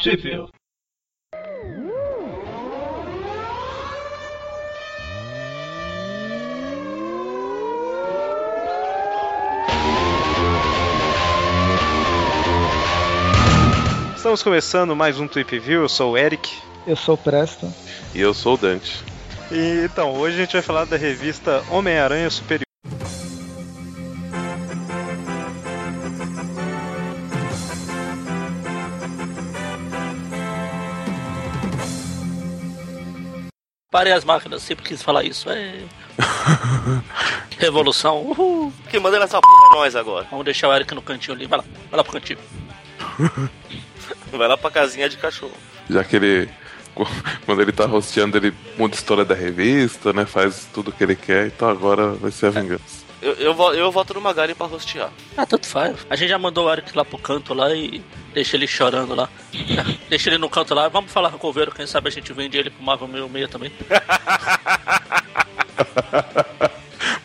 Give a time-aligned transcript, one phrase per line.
[0.00, 0.50] Sheffield.
[14.16, 16.50] Estamos começando mais um Tweep View, eu sou o Eric.
[16.86, 17.70] Eu sou o Presto.
[18.14, 19.04] E eu sou o Dante.
[19.50, 22.69] E então, hoje a gente vai falar da revista Homem-Aranha Superior.
[34.00, 35.50] Parem as máquinas, sempre quis falar isso.
[35.50, 35.74] É...
[37.58, 38.72] Revolução, uhul.
[38.88, 40.26] Quem manda nessa porra é nós agora.
[40.30, 41.44] Vamos deixar o Eric no cantinho ali.
[41.44, 42.38] Vai lá, vai lá pro cantinho.
[44.32, 45.52] Vai lá pra casinha de cachorro.
[45.90, 46.48] Já que ele.
[47.44, 50.24] Quando ele tá rosteando, ele muda a história da revista, né?
[50.24, 53.04] Faz tudo o que ele quer, então agora vai ser a vingança.
[53.22, 55.10] Eu, eu, eu voto no Magari pra rostear.
[55.36, 56.06] Ah, tanto faz.
[56.08, 58.02] A gente já mandou o Eric lá pro canto lá e
[58.32, 59.28] deixa ele chorando lá.
[60.08, 60.88] deixa ele no canto lá.
[60.88, 63.70] Vamos falar com o Coveiro, quem sabe a gente vende ele pro Marvel 66 também.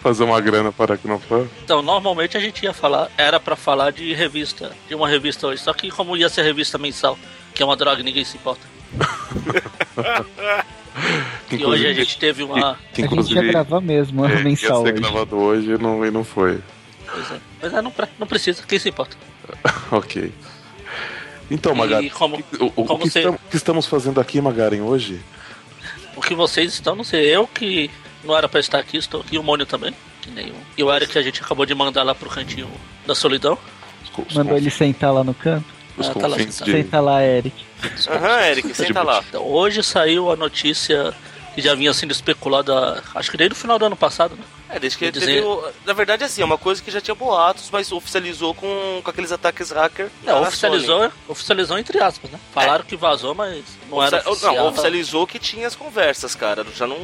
[0.02, 1.50] Fazer uma grana para que não for.
[1.64, 5.64] Então, normalmente a gente ia falar, era pra falar de revista, de uma revista hoje.
[5.64, 7.18] Só que como ia ser revista mensal,
[7.56, 8.75] que é uma droga, ninguém se importa.
[11.52, 12.78] E hoje a gente teve uma.
[12.94, 15.02] que, a gente ia gravar mesmo, é, mensal ia ser hoje.
[15.02, 16.60] gravado hoje e não, e não foi.
[17.12, 19.16] Pois é, mas é, não, não precisa, quem se importa?
[19.92, 20.32] ok.
[21.52, 24.20] Então, E Magari, como- o, o- o como que, você- estamos, o que estamos fazendo
[24.20, 25.20] aqui, Magaren, hoje?
[26.16, 27.92] O que vocês estão, não sei, eu que
[28.24, 30.56] não era pra estar aqui, estou aqui, o Mônio também, que nem o.
[30.78, 32.70] E o Eric que a gente acabou de mandar lá pro cantinho
[33.06, 33.58] da solidão.
[34.04, 35.66] Os, co- os Mandou conf- ele sentar lá no canto.
[35.98, 36.52] os Ah, tá lá, de.
[36.52, 37.54] Senta lá, Eric.
[38.08, 39.24] Aham, Eric, senta lá.
[39.28, 41.14] Então, hoje saiu a notícia
[41.54, 44.44] que já vinha sendo especulada, acho que desde o final do ano passado, né?
[44.76, 45.26] É, desde que teve.
[45.26, 49.00] dizer- o- Na verdade, assim, é uma coisa que já tinha boatos, mas oficializou com,
[49.04, 50.08] com aqueles ataques hacker.
[50.24, 52.40] É, na oficializou, oficializou entre aspas, né?
[52.54, 54.56] Falaram que vazou, mas não era Ofici- oficial.
[54.56, 56.66] Não, oficializou que tinha as conversas, cara.
[56.76, 56.98] Já não,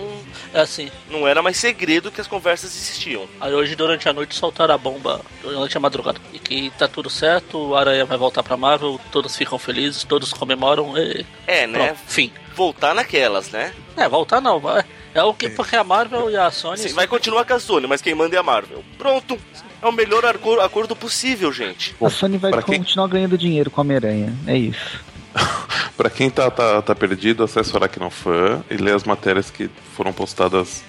[0.54, 0.92] É assim.
[1.10, 3.26] não era mais segredo que as conversas existiam.
[3.40, 6.20] Aí hoje, durante a noite, soltaram a bomba durante a madrugada.
[6.34, 10.34] E que tá tudo certo, o Aranha vai voltar pra Marvel, todos ficam felizes, todos
[10.34, 11.26] comemoram e.
[11.48, 11.88] É, né?
[11.88, 12.32] Pronto, fim.
[12.54, 13.74] Voltar naquelas, né?
[13.96, 14.84] É, voltar não, vai.
[15.14, 16.78] É o que porque a Marvel e a Sony.
[16.78, 18.84] Sim, vai continuar com a Sony, mas quem manda é a Marvel.
[18.98, 19.38] Pronto.
[19.82, 21.96] É o melhor acordo possível, gente.
[22.02, 24.34] A Sony vai pra quem- continuar ganhando dinheiro com a Homem-Aranha.
[24.48, 25.00] É isso.
[25.96, 30.12] Pra quem tá, tá, tá perdido, acesse o Aracnofan e lê as matérias que foram
[30.12, 30.84] postadas.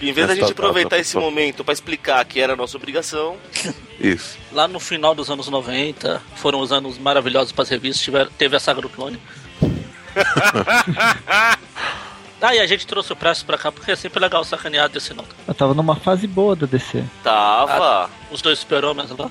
[0.00, 3.36] Em vez da gente aproveitar data, esse momento pra explicar que era a nossa obrigação,
[4.00, 4.38] Isso.
[4.52, 8.56] Lá no final dos anos 90, foram os anos maravilhosos para as revistas, tiver, teve
[8.56, 9.18] a saga do clone.
[12.46, 15.14] Ah, e a gente trouxe o Presto pra cá porque é sempre legal sacanear desse
[15.14, 15.24] não.
[15.48, 17.02] Eu tava numa fase boa da DC.
[17.22, 18.10] tava.
[18.30, 19.30] Os dois super-homens lá.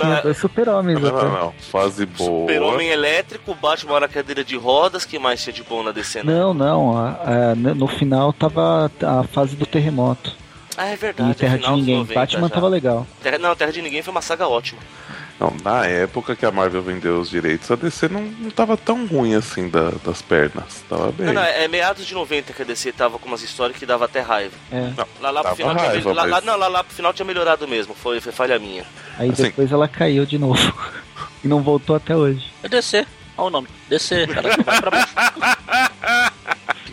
[0.00, 1.52] Tinha É, dois super-homens Não, não, não.
[1.70, 2.40] Fase boa.
[2.42, 6.22] Super-Homem elétrico, Batman na cadeira de rodas, que mais tinha de bom na DC?
[6.22, 6.32] né?
[6.32, 6.96] Não, não.
[6.96, 7.10] a-
[7.52, 10.34] a- no final tava a fase do terremoto.
[10.76, 11.34] Ah, é verdade.
[11.34, 11.96] Terra de Ninguém.
[11.98, 12.54] 90 Batman já.
[12.54, 13.06] tava legal.
[13.22, 14.80] Terra, não, Terra de Ninguém foi uma saga ótima.
[15.40, 19.06] Não, na época que a Marvel vendeu os direitos, a DC não, não tava tão
[19.06, 20.84] ruim assim da- das pernas.
[20.88, 21.26] Tava bem.
[21.26, 24.04] Não, não, é meados de 90 que a DC tava com umas histórias que dava
[24.04, 24.54] até raiva.
[24.70, 24.92] É.
[24.96, 27.12] Não, Lá, lá pro final tinha, raiva, lá, lá- mas- não, lá, lá pro final
[27.12, 28.84] tinha melhorado mesmo, foi, foi falha minha.
[29.18, 29.42] Aí Assim.
[29.44, 30.60] depois ela caiu de novo.
[31.42, 32.48] e não voltou até hoje.
[32.62, 33.04] É DC.
[33.36, 33.68] Olha o nome.
[33.88, 35.14] DC, cara, vai pra baixo.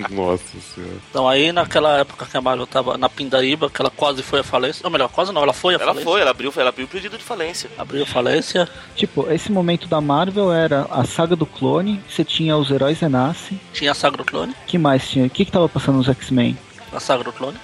[0.10, 0.44] Nossa
[0.74, 0.94] senhora.
[1.10, 4.44] Então aí naquela época que a Marvel tava na pindaíba, que ela quase foi a
[4.44, 4.82] falência.
[4.86, 6.04] Ou melhor, quase não, ela foi a Ela falência.
[6.12, 7.70] foi, ela abriu, ela abriu o pedido de falência.
[7.78, 12.56] Abriu a falência, Tipo, esse momento da Marvel era a saga do clone, você tinha
[12.58, 13.60] os heróis renascem.
[13.74, 14.54] tinha a saga do clone.
[14.68, 15.26] que mais tinha?
[15.26, 16.58] O que, que tava passando nos X-Men?
[16.92, 17.58] A saga do clone.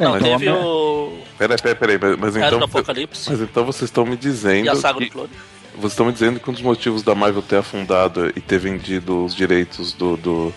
[0.00, 1.18] É, Não, então, teve a- o.
[1.38, 1.98] Peraí, peraí, peraí.
[1.98, 2.58] Mas, mas Era então.
[2.60, 3.30] do Apocalipse.
[3.30, 4.66] Mas então vocês estão me dizendo.
[4.66, 5.30] E a saga que, do clone.
[5.76, 9.24] Vocês estão me dizendo que um dos motivos da Marvel ter afundado e ter vendido
[9.24, 10.54] os direitos do, do,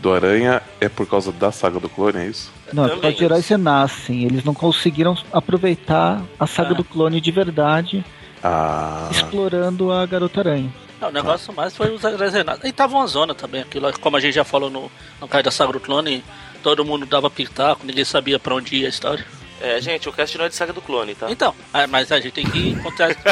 [0.00, 2.50] do Aranha é por causa da saga do clone, é isso?
[2.72, 3.52] Não, é por Também causa de heróis isso.
[3.52, 4.24] renascem.
[4.24, 6.74] Eles não conseguiram aproveitar a saga Ah.
[6.74, 8.04] do clone de verdade,
[8.42, 9.08] Ah.
[9.10, 10.72] explorando a Garota Aranha.
[11.00, 12.62] Não, o negócio mais foi os armazenados.
[12.64, 15.50] E tava uma zona também, aquilo, como a gente já falou no, no caso da
[15.50, 16.22] Saga do Clone,
[16.62, 19.24] todo mundo dava pitaco, ninguém sabia pra onde ia a história.
[19.62, 21.30] É, gente, o cast não é de saga do clone, tá?
[21.30, 23.10] Então, ah, mas a gente tem que encontrar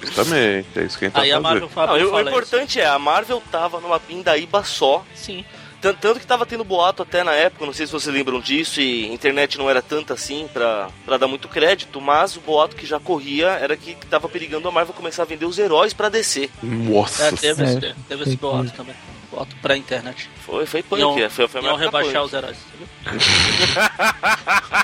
[0.15, 1.39] justamente, é isso que a gente tá Aí a.
[1.39, 2.29] Marvel Não, fala, e o- fala isso.
[2.29, 5.03] importante é, a Marvel tava numa pindaíba só.
[5.15, 5.43] Sim.
[5.81, 8.79] Tan- Tanto que tava tendo boato até na época, não sei se vocês lembram disso,
[8.79, 12.75] e a internet não era tanta assim pra, pra dar muito crédito, mas o boato
[12.75, 16.07] que já corria era que tava perigando a Marvel começar a vender os heróis pra
[16.07, 16.51] DC.
[16.61, 18.93] Nossa É, teve, esse, teve esse boato que- também.
[19.31, 20.29] Boato pra internet.
[20.45, 22.25] Foi, foi punk, Iam, é, foi, foi iam rebaixar punk.
[22.25, 22.57] os heróis?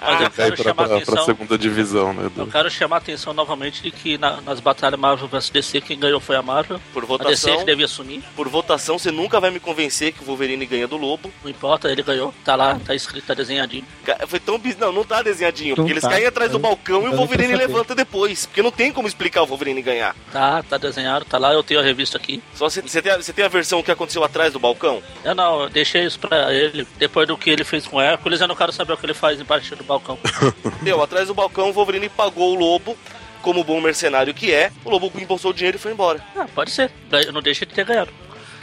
[0.00, 1.24] Mas eu quero pra, chamar a pra, pra atenção.
[1.24, 2.24] segunda divisão, né?
[2.24, 5.80] Eu do- quero chamar a atenção novamente de que na- nas batalhas Marvel vs DC,
[5.80, 6.80] quem ganhou foi a Marvel.
[6.92, 10.22] Por A DC votação, que devia assumir, por votação, você nunca vai me convencer que
[10.22, 11.32] o Wolverine ganha do Lobo.
[11.42, 12.34] não importa, ele ganhou.
[12.44, 13.84] Tá lá, tá escrito, tá desenhadinho.
[14.26, 14.76] Foi tão bis...
[14.76, 16.10] Não, não tá desenhadinho, Não porque eles tá.
[16.10, 18.46] caem atrás do Eu- balcão e eu o Wolverine pra levanta depois.
[18.46, 20.14] Porque não tem como explicar o Wolverine ganhar.
[20.32, 22.42] Tá, tá desenhado, tá lá, eu tenho a revista aqui.
[22.54, 25.02] Só você tem, a- tem a versão que aconteceu atrás do balcão?
[25.24, 26.86] Eu não, eu deixei isso pra ele.
[26.98, 29.14] Depois do que ele fez com o Hércules, eu não quero saber o que ele
[29.14, 30.18] faz embaixo do balcão.
[30.82, 32.96] Deu, atrás do balcão o Wolverine pagou o Lobo,
[33.40, 34.70] como bom mercenário que é.
[34.84, 36.20] O Lobo embolsou o dinheiro e foi embora.
[36.36, 36.90] Ah, pode ser.
[37.32, 38.10] Não deixa de ter ganhado.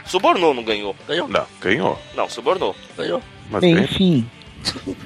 [0.06, 0.96] Subornou, não ganhou.
[1.06, 1.98] Ganhou, Não, ganhou.
[2.16, 2.74] Não, subornou.
[2.96, 3.22] ganhou.
[3.50, 4.26] Mas Bem, enfim.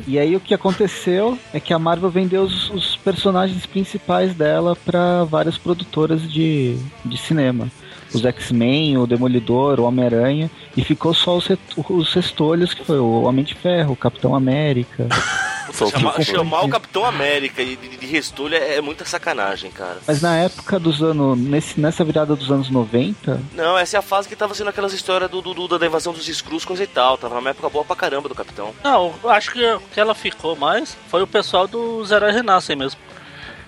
[0.07, 4.75] E aí o que aconteceu é que a Marvel vendeu os, os personagens principais dela
[4.77, 7.71] para várias produtoras de, de cinema.
[8.13, 11.49] Os X-Men, o Demolidor, o Homem-Aranha, e ficou só os,
[11.89, 15.07] os restolhos, que foi o Homem de Ferro, o Capitão América.
[15.75, 19.71] Só Chamar, que- chamar o Capitão América e de, de restolho é, é muita sacanagem,
[19.73, 19.99] cara.
[20.07, 21.37] Mas na época dos anos.
[21.39, 24.93] Nesse, nessa virada dos anos 90, Não, essa é a fase que tava sendo aquelas
[24.93, 27.19] histórias do, do, do- da invasão dos Skrulls, coisa e tal.
[27.19, 28.73] Tava numa época boa pra caramba do Capitão.
[28.85, 32.77] Não, eu acho que o que ela ficou mais foi o pessoal dos Heróis Renascem
[32.77, 33.01] mesmo.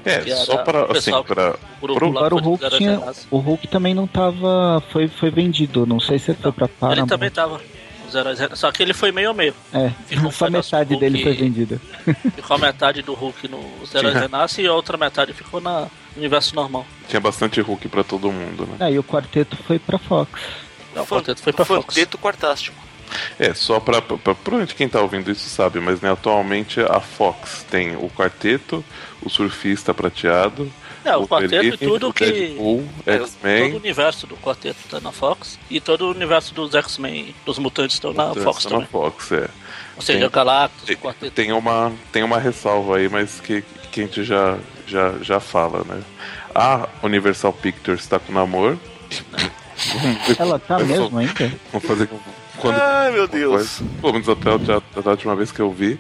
[0.05, 1.57] É, só era para, o assim, para...
[1.81, 3.03] Pro- agora o Hulk tinha.
[3.29, 4.81] O Hulk também não tava.
[4.93, 5.85] Foi, foi vendido.
[5.85, 7.09] Não sei se ele foi pra Ele Paramount.
[7.09, 7.61] também tava.
[8.09, 8.57] Os Heróis Renascem.
[8.57, 9.55] Só que ele foi meio a meio.
[9.73, 11.81] É, Ficou só metade do dele Hulk- foi vendida.
[12.37, 14.21] Ficou a metade do Hulk nos Heróis Tinha.
[14.29, 15.91] Renascem e a outra metade ficou na no
[16.23, 16.87] universo normal.
[17.09, 18.77] Tinha bastante Hulk pra todo mundo, né?
[18.87, 20.31] Aí o quarteto foi pra Fox.
[20.95, 21.95] Não, o quarteto foi pra Fox.
[21.95, 22.77] Fanteto Quartástico.
[23.39, 26.99] É, só pra, pra, pra- provavelmente quem tá ouvindo isso sabe, mas né, atualmente a
[27.01, 28.85] Fox tem o Quarteto,
[29.23, 30.73] o Surfista Prateado,
[31.07, 32.25] É, o quarteto e Wolverine, tudo que.
[32.25, 36.75] Deadpool, É, Todo o universo do quarteto tá na Fox e todo o universo dos
[36.75, 38.85] X-Men, dos mutantes estão na Fox tá também.
[38.85, 39.49] na Fox, é.
[39.97, 41.33] Ou seja, Tem- o Galactus, Tem, o quarteto.
[41.33, 43.63] tem uma, tem uma ressalva aí, mas que,
[43.93, 46.03] que a gente já, já, já fala, né?
[46.55, 48.79] A Universal Pictures tá com namoro.
[50.39, 51.53] Ela tá mesmo ainda?
[51.73, 52.09] Vamos fazer
[52.59, 52.75] quando.
[52.81, 53.83] Ai, meu Deus.
[54.01, 55.99] Pelo menos até, até, até a última vez que eu vi.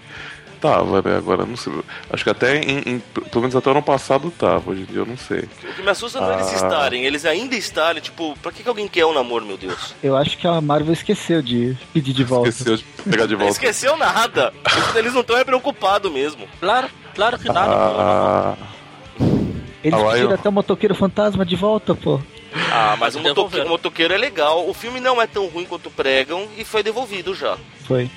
[0.60, 1.16] Tava, né?
[1.16, 1.72] Agora não sei.
[2.10, 4.98] Acho que até em, em- Pelo menos até o ano passado tava, hoje em dia
[5.00, 5.40] eu não sei.
[5.40, 6.54] O que me assusta não é eles Ah.
[6.56, 9.94] estarem, eles ainda estarem, tipo, pra que, que alguém quer um namoro, meu Deus?
[10.02, 12.48] Eu acho que a Marvel esqueceu de pedir de volta.
[12.48, 13.52] Esqueceu de pegar de volta.
[13.52, 14.52] Esqueceu nada.
[14.94, 16.48] Eles- não estão é preocupados mesmo.
[16.60, 17.72] Claro, claro que nada.
[17.74, 18.54] Ah,
[19.84, 22.20] Eles Ah, pediram eu- até o motoqueiro fantasma de volta, pô.
[22.72, 24.68] Ah, mas o motoqueiro, o motoqueiro é legal.
[24.68, 27.56] O filme não é tão ruim quanto pregam e foi devolvido já.
[27.86, 28.10] Foi.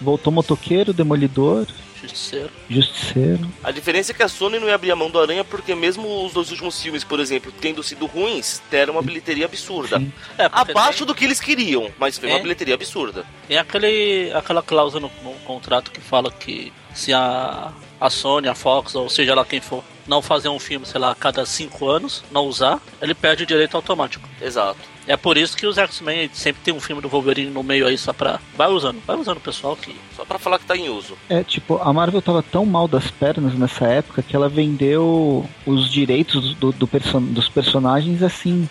[0.00, 1.66] Voltou motoqueiro, demolidor,
[2.00, 2.50] Justiceiro.
[2.68, 3.48] justiceiro.
[3.64, 6.24] A diferença é que a Sony não ia abrir a mão do Aranha porque mesmo
[6.24, 10.00] os dois últimos filmes, por exemplo, tendo sido ruins, deram uma bilheteria absurda.
[10.38, 12.42] É, Abaixo tem, do que eles queriam, mas foi uma É.
[12.42, 13.24] bilheteria absurda.
[13.48, 18.54] tem aquele, aquela cláusula no, no contrato que fala que se a, a Sony, a
[18.54, 21.88] Fox, ou seja lá quem for, não fazer um filme, sei lá, a cada cinco
[21.88, 24.28] anos, não usar, ele perde o direito automático.
[24.40, 24.78] Exato.
[25.06, 27.96] É por isso que os X-Men sempre tem um filme do Wolverine no meio aí
[27.96, 28.40] só pra.
[28.56, 29.94] Vai usando, vai usando o pessoal que.
[30.16, 31.16] Só pra falar que tá em uso.
[31.28, 35.90] É, tipo, a Marvel tava tão mal das pernas nessa época que ela vendeu os
[35.90, 38.68] direitos do, do perso- dos personagens assim.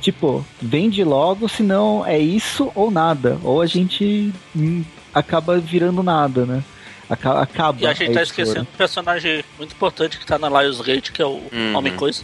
[0.00, 3.38] Tipo, vende logo, senão é isso ou nada.
[3.42, 4.84] Ou a gente hum,
[5.14, 6.62] acaba virando nada, né?
[7.08, 7.78] Aca- Acaba.
[7.80, 8.22] E a gente tá editora.
[8.22, 11.76] esquecendo um personagem muito importante que tá na Lionsgate, que é o Uhum.
[11.76, 12.22] Homem-Coisa.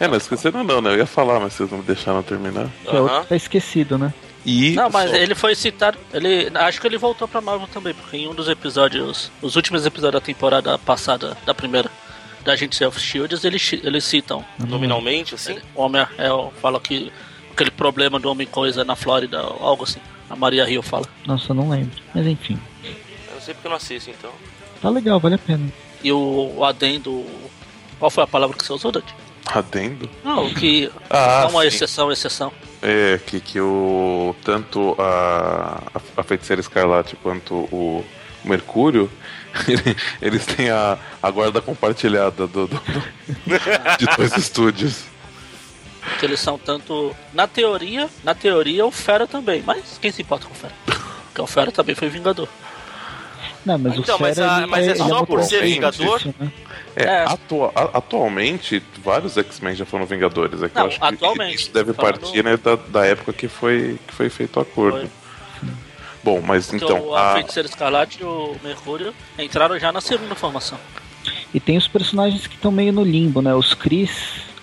[0.00, 0.90] é, não, esqueceram não, né?
[0.92, 2.68] Eu ia falar, mas vocês não me deixaram terminar.
[2.84, 4.12] Que é outro que tá esquecido, né?
[4.44, 4.72] E.
[4.72, 5.96] Não, mas só- ele foi citado.
[6.12, 9.86] Ele, acho que ele voltou pra Marvel também, porque em um dos episódios, os últimos
[9.86, 11.88] episódios da temporada passada, da primeira,
[12.44, 14.44] da Agente of Shields, eles, eles citam.
[14.66, 15.58] Nominalmente, assim.
[15.76, 16.28] O homem é,
[16.60, 17.12] fala que
[17.52, 20.00] aquele problema do homem coisa na Flórida, algo assim.
[20.28, 21.04] A Maria Rio fala.
[21.26, 21.92] Nossa, eu não lembro.
[22.12, 22.58] Mas enfim.
[23.42, 24.30] Eu não sei porque eu não assisto, então.
[24.80, 25.68] Tá legal, vale a pena.
[26.02, 27.24] E o, o adendo.
[27.98, 29.14] Qual foi a palavra que você usou, Dante?
[29.46, 30.08] Adendo?
[30.24, 30.90] Não, o que.
[31.10, 31.68] Ah, é uma sim.
[31.68, 32.52] exceção, exceção.
[32.80, 34.34] É, que, que o.
[34.44, 35.82] Tanto a,
[36.16, 38.04] a, feiticeira escarlate quanto o
[38.44, 39.10] Mercúrio.
[39.68, 43.02] ele- Eles têm a, a guarda compartilhada do, do- do-
[43.98, 45.04] de dois estúdios.
[46.18, 47.14] Que eles são tanto.
[47.32, 49.62] Na teoria, na teoria, o Fera também.
[49.66, 50.74] Mas quem se importa com o Fera?
[51.26, 52.48] Porque o Fera também foi Vingador.
[53.64, 55.62] Não, mas Então, o mas a- mas é ele só muito por ser.
[55.62, 56.20] Vingador?
[56.38, 56.52] Né?
[56.96, 57.24] É, É.
[57.24, 60.62] atua- a- atualmente, vários X-Men já foram Vingadores.
[60.62, 63.32] É que Não, eu acho que atualmente, isso deve falando- partir né, da, da época
[63.32, 64.98] que foi, que foi feito o acordo.
[64.98, 65.08] Foi.
[66.24, 67.00] Bom, mas então.
[67.08, 70.78] o, a A, Feiticeira Escarlate e o Mercúrio entraram já na segunda formação.
[71.54, 73.54] E tem os personagens que estão meio no limbo, né?
[73.54, 74.10] Os Chris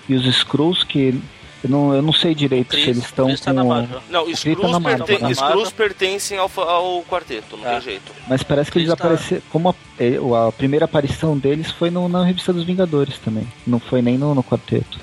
[0.08, 1.20] e os Skrulls que
[1.64, 3.68] Eu não, eu não sei direito Chris- se eles estão tá com.
[3.68, 4.02] Marvel.
[4.10, 5.34] Não, Screws, na Marvel, perten né?
[5.34, 7.72] Screws pertencem ao, ao quarteto, não É.
[7.74, 8.12] tem jeito.
[8.28, 9.42] Mas parece que eles Chris tá- apareceram.
[9.52, 13.46] Como a, eh, a primeira aparição deles foi no- na revista dos Vingadores também.
[13.68, 15.00] Não foi nem no, no quarteto.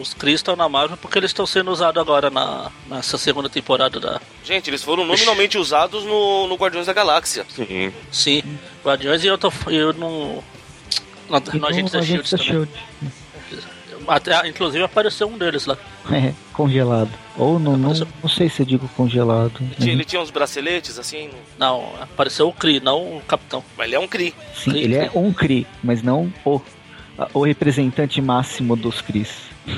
[0.00, 4.00] Os Chris estão na Marvel porque eles estão sendo usados agora na, nessa segunda temporada
[4.00, 4.20] da.
[4.44, 7.44] Gente, eles foram nominalmente usados no, no Guardiões da Galáxia.
[7.54, 7.92] Sim.
[8.10, 8.42] Sim,
[8.84, 9.52] Guardiões e eu tô.
[9.68, 10.42] Eu não.
[11.28, 12.46] No, no Agentes da Shield também.
[12.46, 12.70] Shield.
[14.12, 15.76] Até, inclusive apareceu um deles lá.
[16.10, 17.10] É, congelado.
[17.36, 18.08] Ou não, não, Apareceu.
[18.22, 19.52] não sei se eu digo congelado.
[19.78, 23.62] Tinha- Ele tinha uns braceletes assim, Não, apareceu o Kree, não o Capitão.
[23.76, 24.34] mas ele é um Kree.
[24.54, 25.18] Sim, Cri, ele é Cri.
[25.18, 26.60] um Cri, mas não o,
[27.32, 29.30] o representante máximo dos Cris.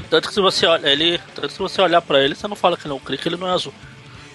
[0.08, 1.18] Tanto que se você olha ele.
[1.34, 3.18] Tanto que se você olhar pra ele, você não fala que ele é um Kree,
[3.18, 3.74] que ele não é azul.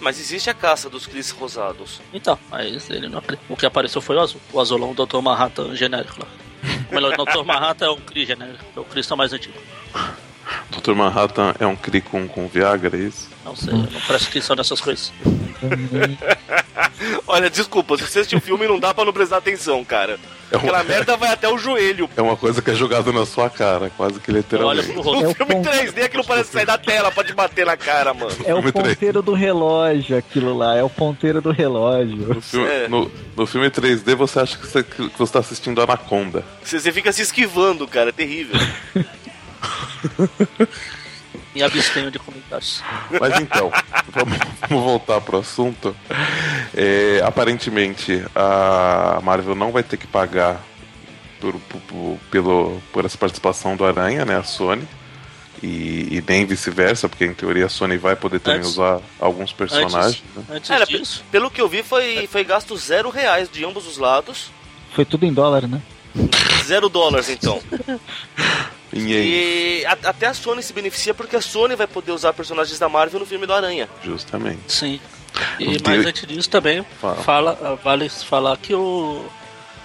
[0.00, 2.00] Mas existe a caça dos Cris rosados.
[2.14, 3.38] Então, mas ele não é Kree.
[3.48, 4.40] O que apareceu foi o azul.
[4.52, 5.18] O azulão do Dr.
[5.20, 6.28] Manhattan genérico lá.
[6.90, 7.44] Melhor, Dr.
[7.44, 8.64] Manhattan é um Kree genérico.
[8.76, 9.58] É o Kree mais antigo.
[10.70, 10.92] Dr.
[10.94, 13.28] Manhattan é um cri com, com Viagra, é isso?
[13.44, 15.12] Não sei, eu não presto atenção nessas coisas.
[17.26, 20.18] Olha, desculpa, se você assistir o filme não dá pra não prestar atenção, cara.
[20.50, 22.08] É uma, Aquela merda vai até o joelho.
[22.16, 24.92] é uma coisa que é jogada na sua cara, quase que Olha literalmente.
[24.92, 25.22] pro No.
[25.24, 25.68] É o filme ponto.
[25.68, 28.32] 3D aquilo parece sair da tela pra te bater na cara, mano.
[28.44, 30.76] É o ponteiro do relógio, aquilo lá.
[30.76, 32.34] É o ponteiro do relógio.
[32.34, 32.88] No filme, É.
[32.88, 36.42] no, no filme 3D você acha que você, que você tá assistindo Anaconda.
[36.62, 38.58] Você, você fica se esquivando, cara, é terrível.
[41.54, 42.82] Me abstenho de comentários.
[43.20, 43.70] Mas então,
[44.12, 44.38] vamos,
[44.68, 45.94] vamos voltar pro assunto.
[46.74, 50.62] É, aparentemente, a Marvel não vai ter que pagar
[51.40, 54.36] por, por, pelo, por essa participação do Aranha, né?
[54.36, 54.86] A Sony.
[55.60, 59.52] E, e nem vice-versa, porque em teoria a Sony vai poder também Antes- usar alguns
[59.52, 60.22] personagens.
[60.36, 60.44] né?
[60.50, 63.84] Antes Era, pe- disso, pelo que eu vi, foi, foi gasto zero reais de ambos
[63.88, 64.52] os lados.
[64.94, 65.82] Foi tudo em dólar, né?
[66.64, 67.60] Zero dólares, então.
[68.92, 72.78] E E a- até a Sony se beneficia porque a Sony vai poder usar personagens
[72.78, 73.88] da Marvel no filme do Aranha.
[74.02, 74.60] justamente.
[74.68, 75.00] sim.
[75.60, 77.16] E, mas de- antes disso também, Fala.
[77.16, 79.24] fala, vale falar que o.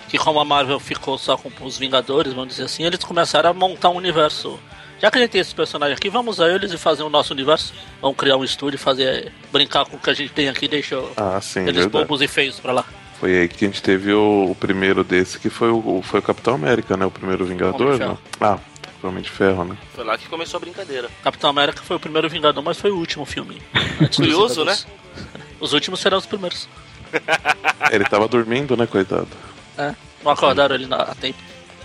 [0.09, 3.53] Que como a Marvel ficou só com os Vingadores, vamos dizer assim, eles começaram a
[3.53, 4.59] montar um universo.
[5.01, 7.33] Já que a gente tem esses personagens aqui, vamos usar eles e fazer o nosso
[7.33, 7.73] universo.
[8.01, 9.31] Vamos criar um estúdio e fazer.
[9.51, 11.89] brincar com o que a gente tem aqui e deixar Ah, sim, eles verdade.
[11.89, 12.85] bobos e feios pra lá.
[13.19, 16.23] Foi aí que a gente teve o, o primeiro desse, que foi o, foi o
[16.23, 17.05] Capitão América, né?
[17.05, 18.17] O primeiro Vingador, né?
[18.39, 18.57] Ah,
[19.07, 19.77] Homem de Ferro, né?
[19.93, 21.09] Foi lá que começou a brincadeira.
[21.23, 23.61] Capitão América foi o primeiro Vingador, mas foi o último filme.
[24.15, 24.87] Curioso, Vingadores.
[25.59, 26.67] Os últimos serão os primeiros.
[27.91, 29.27] Ele tava dormindo, né, coitado?
[29.77, 29.93] É,
[30.23, 31.37] não acordaram ele na, a tempo.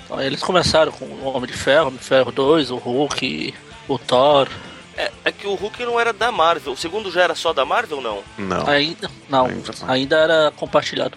[0.04, 3.54] Então, eles começaram com o Homem de Ferro, Homem de Ferro 2, o Hulk,
[3.88, 4.48] o Thor.
[4.96, 6.72] É, é que o Hulk não era da Marvel.
[6.72, 8.22] O segundo já era só da Marvel, não?
[8.38, 8.66] Não.
[8.66, 10.22] Ainda, não, Ainda ainda, não.
[10.25, 11.16] era compartilhado.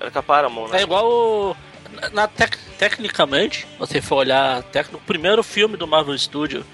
[0.00, 0.80] Era com a Paramount, né?
[0.80, 1.56] É igual o-
[2.12, 6.64] na, tec- tecnicamente, você for olhar tec- o primeiro filme do Marvel Studio,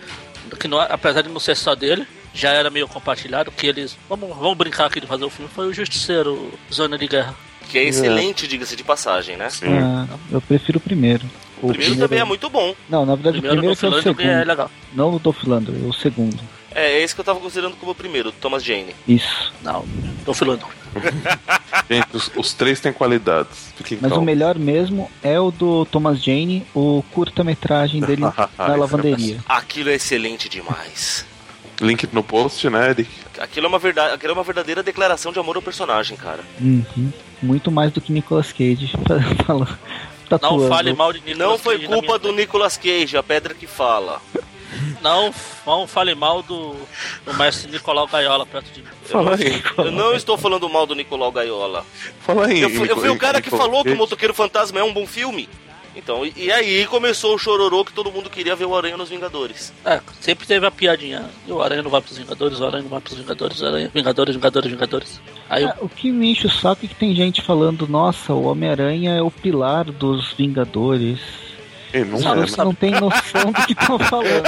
[0.58, 3.96] que não, é- apesar de não ser só dele, já era meio compartilhado, que eles.
[4.08, 7.34] Vamos, vamos brincar aqui de fazer o filme, foi o Justiceiro Zona de Guerra.
[7.68, 9.48] Que é excelente, diga-se de passagem, né?
[9.48, 9.66] Sim.
[9.78, 11.24] Ah, eu prefiro o primeiro.
[11.62, 12.74] O primeiro também é muito bom.
[12.88, 14.28] Não, na verdade Primeiro o primeiro do que é o segundo.
[14.40, 14.70] é legal.
[14.92, 16.40] Não o do Philander, é o segundo.
[16.74, 18.94] É esse que eu tava considerando como o primeiro, Thomas Jane.
[19.06, 19.52] Isso.
[19.62, 19.84] Não,
[20.24, 20.64] tô filando.
[21.90, 23.72] Gente, os, os três têm qualidades.
[23.76, 28.22] Fiquem Mas o melhor mesmo é o do Thomas Jane, o curta-metragem dele
[28.56, 29.38] na lavanderia.
[29.48, 31.26] Aquilo é excelente demais.
[31.80, 33.10] Link no post, né, Eric?
[33.38, 36.44] Aquilo é uma verdade, aquilo é uma verdadeira declaração de amor ao personagem, cara.
[36.60, 37.10] Uhum.
[37.42, 38.92] Muito mais do que Nicolas Cage
[39.46, 39.78] falando.
[40.30, 40.68] Não tatuando.
[40.68, 44.20] fale mal de Nicolas Não foi culpa do Nicolas Cage, a pedra que fala.
[45.02, 45.32] Não,
[45.66, 46.74] não fale mal do,
[47.24, 48.88] do mestre Nicolau Gaiola perto de mim.
[49.04, 49.62] Fala aí.
[49.78, 51.84] Eu não estou falando mal do Nicolau Gaiola.
[52.20, 52.60] Fala aí.
[52.60, 53.96] Eu, fui- eu fui o cara que Nicolas falou que o.
[53.96, 55.48] Motoqueiro Fantasma é um bom filme.
[55.96, 59.08] Então, e, e aí começou o chororô que todo mundo queria ver o Aranha nos
[59.08, 59.72] Vingadores.
[59.84, 61.28] É, sempre teve a piadinha.
[61.48, 63.90] E o Aranha não vai pros Vingadores, o Aranha não vai pros Vingadores, o Aranha,
[63.92, 65.20] Vingadores, Vingadores, Vingadores.
[65.48, 68.44] Aí É, o que me enche o saco é que tem gente falando, nossa, o
[68.44, 71.18] Homem-Aranha é o pilar dos Vingadores.
[71.92, 72.46] Ei, não Sabe, é?
[72.46, 74.44] Você não tem noção do que estão falando.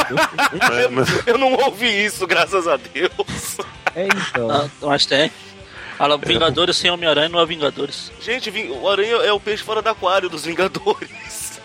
[0.53, 1.23] Não é?
[1.27, 3.59] Eu não ouvi isso, graças a Deus.
[3.95, 4.51] É então.
[4.51, 5.31] Ah, mas tem.
[5.99, 8.11] Fala, Vingadores sem Homem-Aranha não é Vingadores.
[8.21, 11.61] Gente, o Aranha é o peixe fora do aquário dos Vingadores.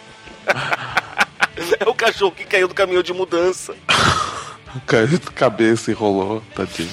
[1.80, 3.76] é o cachorro que caiu do caminhão de mudança.
[4.86, 6.90] Caiu de cabeça e rolou, tadinho.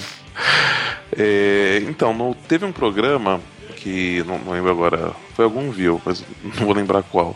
[1.17, 3.39] É, então, no- teve um programa
[3.85, 7.35] que não, não lembro agora, foi algum viu, mas não vou lembrar qual.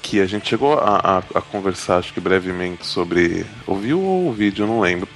[0.00, 3.44] Que a gente chegou a, a- a conversar, acho que brevemente, sobre.
[3.66, 5.08] Ouviu ou o vídeo, não lembro.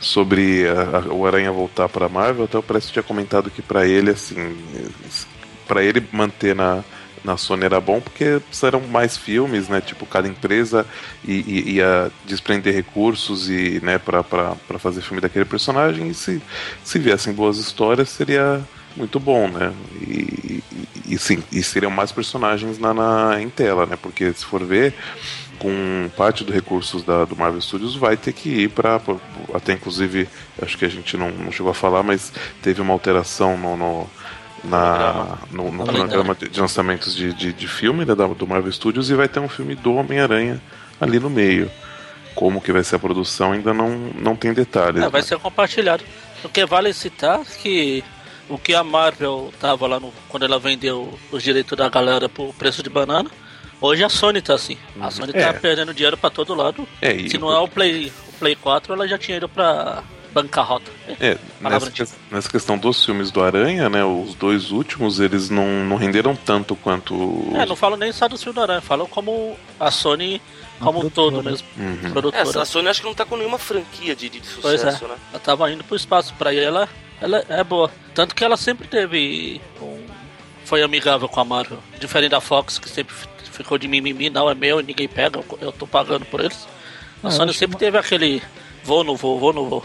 [0.00, 3.86] Sobre a- a- o Aranha voltar pra Marvel, até o Presto tinha comentado que pra
[3.86, 4.56] ele, assim.
[5.66, 6.82] pra ele manter na,
[7.22, 9.82] na Sony era bom porque eram mais filmes, né?
[9.82, 10.86] Tipo, cada empresa
[11.22, 16.08] ia, ia desprender recursos e, né, pra fazer filme daquele personagem.
[16.08, 16.40] E se,
[16.82, 18.62] se viessem boas histórias, seria
[18.98, 19.72] muito bom, né?
[20.00, 20.62] E,
[21.06, 23.96] e, e sim, e seriam mais personagens na, na, em tela, né?
[24.00, 24.94] Porque se for ver,
[25.58, 29.00] com parte dos recursos da, do Marvel Studios vai ter que ir para
[29.52, 30.28] até inclusive
[30.62, 34.10] acho que a gente não, não, chegou a falar mas teve uma alteração no, no
[34.64, 39.14] na, no, no programa de lançamentos de, de, de filme né, do Marvel Studios e
[39.14, 40.60] vai ter um filme do Homem-Aranha
[41.00, 41.70] ali no meio.
[42.34, 45.02] Como que vai ser a produção ainda não, não tem detalhes.
[45.02, 45.26] É, vai né?
[45.26, 46.02] ser compartilhado.
[46.42, 48.02] O que vale citar que
[48.48, 52.54] o que a Marvel tava lá no, quando ela vendeu os direitos da galera por
[52.54, 53.30] preço de banana,
[53.80, 54.76] Hoje a Sony tá assim.
[54.98, 55.10] A uhum.
[55.10, 55.52] Sony tá é.
[55.52, 56.86] perdendo dinheiro pra todo lado.
[57.00, 60.02] É, Se não é o Play, o Play 4, ela já tinha ido pra
[60.32, 60.90] bancarrota.
[61.20, 64.04] É, nessa, que, nessa, questão dos filmes do Aranha, né?
[64.04, 67.14] Os dois últimos, eles não, não renderam tanto quanto.
[67.54, 70.40] É, não falo nem só do filme do Aranha, falo como a Sony
[70.78, 71.66] como um todo mesmo.
[71.76, 72.10] Uhum.
[72.12, 72.58] Produtora.
[72.58, 75.08] É, a Sony acho que não tá com nenhuma franquia de, de sucesso, é.
[75.08, 75.16] né?
[75.30, 76.88] Ela tava indo pro espaço, pra ela,
[77.20, 77.90] ela é boa.
[78.14, 80.06] Tanto que ela sempre teve um,
[80.64, 81.78] foi amigável com a Marvel.
[81.98, 83.14] Diferente da Fox, que sempre
[83.50, 86.68] ficou de mimimi, não é meu, ninguém pega, eu tô pagando por eles.
[87.22, 87.84] A ah, Sony sempre que...
[87.84, 88.42] teve aquele
[88.84, 89.84] vou, não vou, vou, não vou.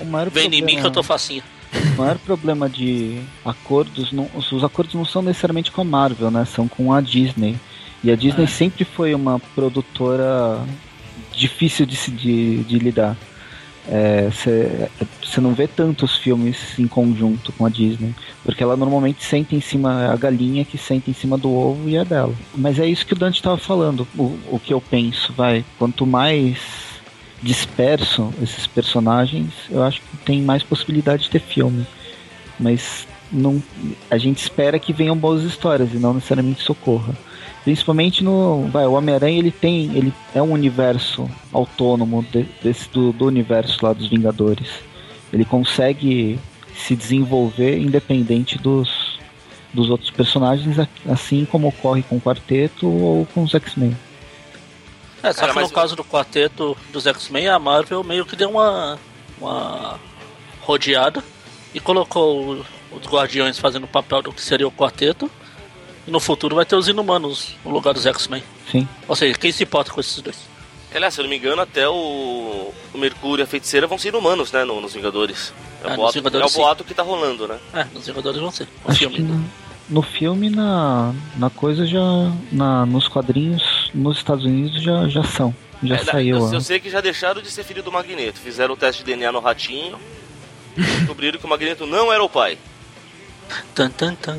[0.00, 0.54] Vem problema...
[0.54, 1.42] em mim que eu tô facinho.
[1.72, 6.44] O maior problema de acordos, não, os acordos não são necessariamente com a Marvel, né?
[6.44, 7.58] São com a Disney.
[8.02, 8.48] E a Disney ah.
[8.48, 10.60] sempre foi uma produtora
[11.34, 13.16] difícil de, de, de lidar.
[14.30, 14.88] Você
[15.36, 19.60] é, não vê tantos filmes em conjunto com a Disney, porque ela normalmente senta em
[19.60, 22.34] cima, a galinha que senta em cima do ovo e é dela.
[22.54, 25.64] Mas é isso que o Dante estava falando, o, o que eu penso, vai.
[25.78, 26.58] Quanto mais
[27.42, 31.84] disperso esses personagens, eu acho que tem mais possibilidade de ter filme.
[32.60, 33.60] Mas não,
[34.08, 37.14] a gente espera que venham boas histórias e não necessariamente socorra.
[37.64, 38.68] Principalmente no.
[38.68, 39.96] Vai, o Homem-Aranha ele tem.
[39.96, 44.68] ele é um universo autônomo de, desse, do, do universo lá dos Vingadores.
[45.32, 46.38] Ele consegue
[46.74, 49.18] se desenvolver independente dos,
[49.72, 50.76] dos outros personagens,
[51.08, 53.96] assim como ocorre com o quarteto ou com os X-Men.
[55.22, 58.98] É, só que no caso do quarteto dos X-Men, a Marvel meio que deu uma,
[59.40, 60.00] uma
[60.62, 61.22] rodeada
[61.72, 65.30] e colocou os Guardiões fazendo o papel do que seria o quarteto
[66.06, 68.42] e no futuro vai ter os inumanos no lugar dos X-Men.
[68.70, 68.88] Sim.
[69.06, 70.36] Ou seja, quem se importa com esses dois?
[70.94, 74.08] Aliás, se eu não me engano, até o, o Mercúrio e a Feiticeira vão ser
[74.08, 75.52] inumanos, né, no, nos Vingadores.
[75.82, 77.58] É, é, o, boato, Vingadores, é o boato que tá rolando, né?
[77.72, 78.68] É, nos Vingadores vão ser.
[78.84, 79.16] No Acho filme.
[79.16, 79.44] Que no,
[79.88, 82.00] no filme, na, na coisa já.
[82.50, 85.54] Na, nos quadrinhos, nos Estados Unidos já, já são.
[85.82, 86.36] Já é, saiu.
[86.38, 88.38] Eu, eu, sei que já deixaram de ser filho do Magneto.
[88.38, 89.98] Fizeram o teste de DNA no ratinho.
[90.76, 92.58] descobriram que o Magneto não era o pai.
[93.74, 94.38] Tan, tan, tan.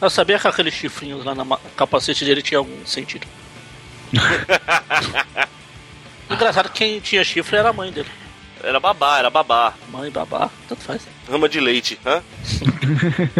[0.00, 1.44] Eu sabia que aqueles chifrinhos lá no
[1.76, 3.26] capacete dele tinha algum sentido.
[6.30, 8.08] Engraçado que quem tinha chifre era a mãe dele.
[8.62, 9.74] Era babá, era babá.
[9.90, 11.02] Mãe, babá, tanto faz.
[11.28, 12.22] Rama de leite, hã?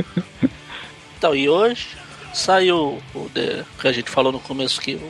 [1.17, 1.97] então, e hoje
[2.35, 5.01] saiu o que a gente falou no começo que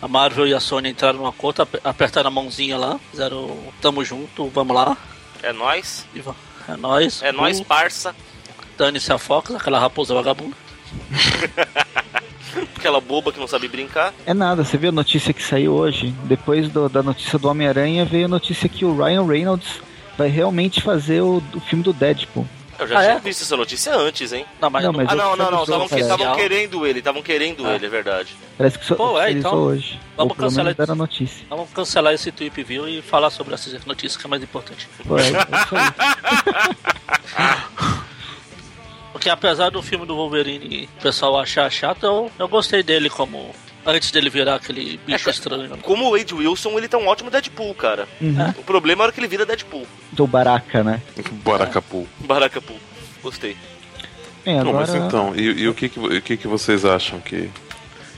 [0.00, 4.48] a Marvel e a Sony entraram numa conta, apertaram a mãozinha lá, fizeram tamo junto,
[4.48, 4.96] vamos lá.
[5.42, 6.06] É nós.
[6.68, 7.22] É nós.
[7.22, 8.14] É nós, parça.
[8.76, 10.63] Dane-se a Fox, aquela raposa vagabunda.
[12.76, 14.12] Aquela boba que não sabe brincar.
[14.26, 16.14] É nada, você viu a notícia que saiu hoje?
[16.24, 19.80] Depois do, da notícia do Homem-Aranha, veio a notícia que o Ryan Reynolds
[20.16, 22.46] vai realmente fazer o, o filme do Deadpool.
[22.78, 23.20] Eu já ah, tinha é?
[23.20, 24.44] visto essa notícia antes, hein?
[24.60, 25.62] Não, mas, não, mas ah, não, não, não.
[25.62, 26.02] Estavam que,
[26.40, 27.74] querendo ele, estavam querendo ah.
[27.74, 28.36] ele, é verdade.
[28.58, 30.00] Parece que só Pô, é, então, hoje.
[30.16, 31.46] Vamos cancelar a notícia.
[31.48, 34.88] Vamos cancelar esse tweet view e falar sobre essas notícias que é mais importante.
[35.06, 35.84] Pô, é, é isso aí.
[39.24, 43.54] Porque apesar do filme do Wolverine o pessoal achar chato, eu, eu gostei dele como.
[43.86, 45.78] Antes dele virar aquele bicho é, estranho.
[45.78, 48.06] Como o Wade Wilson, ele tá um ótimo Deadpool, cara.
[48.20, 48.50] Uhum.
[48.50, 49.86] O problema é a hora que ele vira Deadpool.
[50.12, 51.00] Do Baraka, né?
[51.42, 52.06] Baracapool.
[52.22, 52.26] É.
[52.26, 52.76] Baracapool.
[53.22, 53.56] Gostei.
[54.44, 54.64] É, agora...
[54.64, 57.50] Não, mas então, e, e, o, que, que, o que, que vocês acham que,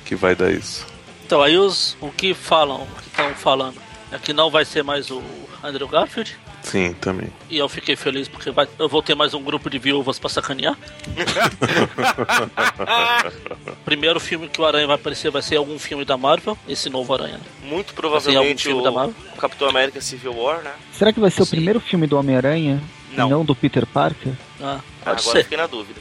[0.05, 0.85] que vai dar isso?
[1.25, 4.83] Então, aí os, o que falam, o que estão falando, é que não vai ser
[4.83, 5.23] mais o
[5.63, 6.37] Andrew Garfield,
[6.67, 7.29] Sim, também.
[7.49, 10.29] E eu fiquei feliz porque vai, eu vou ter mais um grupo de viúvas pra
[10.29, 10.77] sacanear.
[13.85, 17.15] Primeiro filme que o Aranha vai aparecer vai ser algum filme da Marvel, esse novo
[17.15, 17.35] Aranha.
[17.35, 17.71] Né?
[17.71, 20.73] Muito provavelmente o, o Capitão América Civil War, né?
[20.93, 21.43] Será que vai ser Sim.
[21.43, 22.83] o primeiro filme do Homem-Aranha?
[23.13, 23.31] Não.
[23.31, 24.33] não do Peter Parker?
[24.61, 25.45] Ah, pode Agora ser.
[25.45, 26.01] fiquei na dúvida.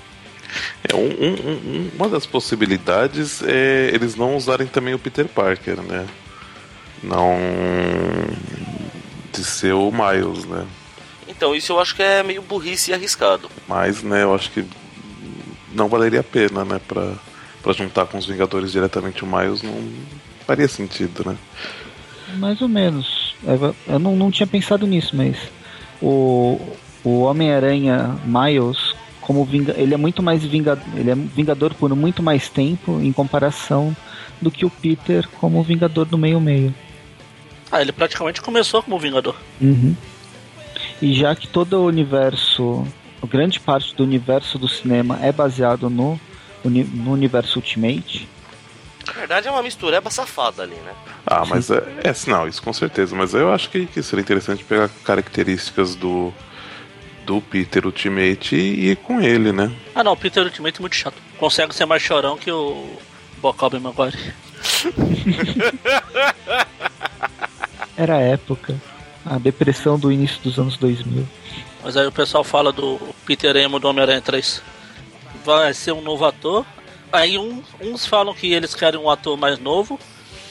[0.83, 6.07] É, um, um, uma das possibilidades é eles não usarem também o Peter Parker, né?
[7.03, 7.37] Não
[9.35, 10.65] de ser o Miles, né?
[11.27, 13.49] Então, isso eu acho que é meio burrice e arriscado.
[13.67, 14.65] Mas, né, eu acho que
[15.73, 17.13] não valeria a pena, né, pra,
[17.61, 19.75] pra juntar com os Vingadores diretamente o Miles não
[20.45, 21.37] faria sentido, né?
[22.37, 23.35] Mais ou menos.
[23.43, 25.37] Eu, eu não, não tinha pensado nisso, mas
[26.01, 26.59] o,
[27.03, 32.21] o Homem-Aranha Miles, como vinga, ele é muito mais vingador, ele é vingador por muito
[32.21, 33.95] mais tempo em comparação
[34.41, 36.73] do que o Peter como vingador do meio-meio.
[37.75, 39.35] Ah, ele praticamente começou como Vingador.
[39.59, 39.93] Uhum.
[41.01, 42.87] E já que todo o universo,
[43.27, 46.17] grande parte do universo do cinema é baseado no,
[46.63, 48.29] no universo Ultimate,
[49.05, 50.93] Na verdade é uma mistureba safada ali, né?
[51.27, 53.13] Ah, mas é, é não, isso com certeza.
[53.13, 56.33] Mas eu acho que, que seria interessante pegar características do,
[57.25, 59.69] do Peter Ultimate e ir com ele, né?
[59.93, 61.17] Ah não, o Peter Ultimate é muito chato.
[61.37, 62.97] Consegue ser mais chorão que o
[63.41, 64.33] Bocob Maguire.
[67.97, 68.75] era a época,
[69.25, 71.25] a depressão do início dos anos 2000.
[71.83, 74.61] Mas aí o pessoal fala do Peter Emo do Homem-Aranha 3.
[75.43, 76.65] Vai ser um novo ator.
[77.11, 79.99] Aí um, uns falam que eles querem um ator mais novo.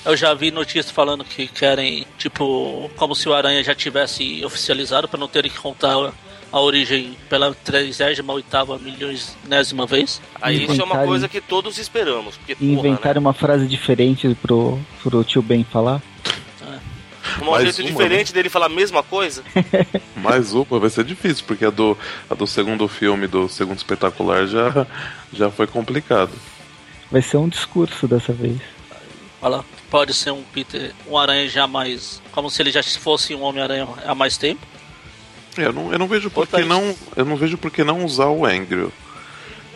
[0.05, 5.09] Eu já vi notícias falando que querem, tipo, como se o Aranha já tivesse oficializado
[5.09, 6.13] para não terem que contar
[6.53, 10.23] a origem pela 38ª milionésima vez.
[10.41, 12.37] Aí isso é uma coisa que todos esperamos.
[12.37, 16.01] Porque, porra, inventaram uma frase diferente pro, pro tio Ben falar.
[17.39, 17.47] Né?
[17.47, 19.43] Um Mais jeito uma, diferente dele falar a mesma coisa.
[20.17, 21.97] Mais uma vai ser difícil, porque a do,
[22.31, 24.87] a do segundo filme, do segundo espetacular, já,
[25.33, 26.33] já foi complicado.
[27.11, 28.59] Vai ser um discurso dessa vez.
[29.41, 32.21] Fala, pode ser um Peter, um Aranha já mais.
[32.33, 34.67] Como se ele já fosse um Homem-Aranha há mais tempo.
[35.57, 36.95] É, Eu não, eu não vejo por que não.
[37.15, 38.89] Eu não vejo por que não usar o Angry.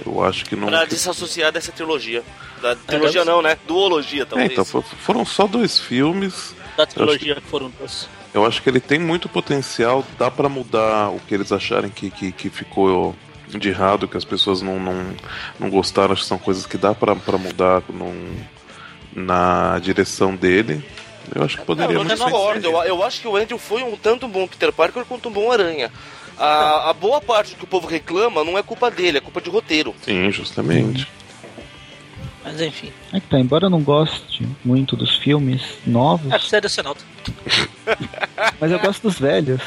[0.06, 0.68] Eu acho que não.
[0.68, 2.22] Pra desassociar dessa trilogia.
[2.62, 3.56] Da trilogia deve não, né?
[3.66, 4.52] Duologia, É, talvez.
[4.52, 6.54] então, fo- foram só dois filmes.
[6.78, 8.08] Da trilogia que foram dois.
[8.32, 12.08] Eu acho que ele tem muito potencial, dá pra mudar o que eles acharem que,
[12.08, 13.16] que, que ficou
[13.48, 15.06] de errado, que as pessoas não, não,
[15.58, 18.36] não gostaram, acho que são coisas que dá pra, pra mudar num-
[19.12, 20.84] na direção dele.
[21.34, 22.64] Eu acho que poderia não ser.
[22.64, 25.32] Eu, eu acho que o Andrew foi um tanto um bom Peter Parker quanto um
[25.32, 25.90] bom Aranha.
[26.38, 29.40] A, a boa parte do que o povo reclama não é culpa dele, é culpa
[29.40, 29.94] de roteiro.
[30.02, 31.08] Sim, justamente.
[32.50, 32.90] Mas enfim.
[33.12, 37.04] É que tá, embora eu não goste muito dos filmes novos, É você é decenalto.
[38.60, 39.60] mas eu gosto dos velhos.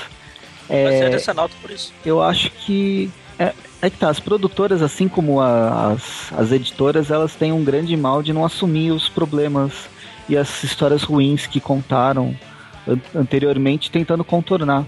[0.70, 1.94] Mas você é É, decenalto por isso.
[2.06, 3.10] eu acho que.
[3.38, 7.96] É, é que tá, as produtoras, assim como as, as editoras, elas têm um grande
[7.98, 9.72] mal de não assumir os problemas
[10.30, 12.38] e as histórias ruins que contaram
[12.88, 14.86] an- anteriormente, tentando contornar.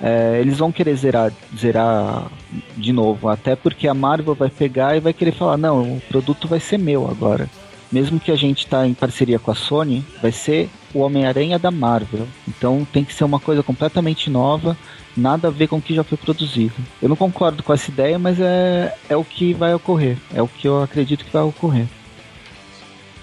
[0.00, 2.30] É, eles vão querer zerar, zerar
[2.76, 6.48] de novo, até porque a Marvel vai pegar e vai querer falar: não, o produto
[6.48, 7.48] vai ser meu agora.
[7.92, 11.70] Mesmo que a gente tá em parceria com a Sony, vai ser o Homem-Aranha da
[11.70, 12.26] Marvel.
[12.48, 14.76] Então tem que ser uma coisa completamente nova,
[15.16, 16.74] nada a ver com o que já foi produzido.
[17.00, 20.16] Eu não concordo com essa ideia, mas é, é o que vai ocorrer.
[20.34, 21.86] É o que eu acredito que vai ocorrer.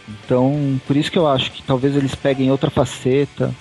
[0.07, 3.53] Então, por isso que eu acho que talvez eles peguem outra faceta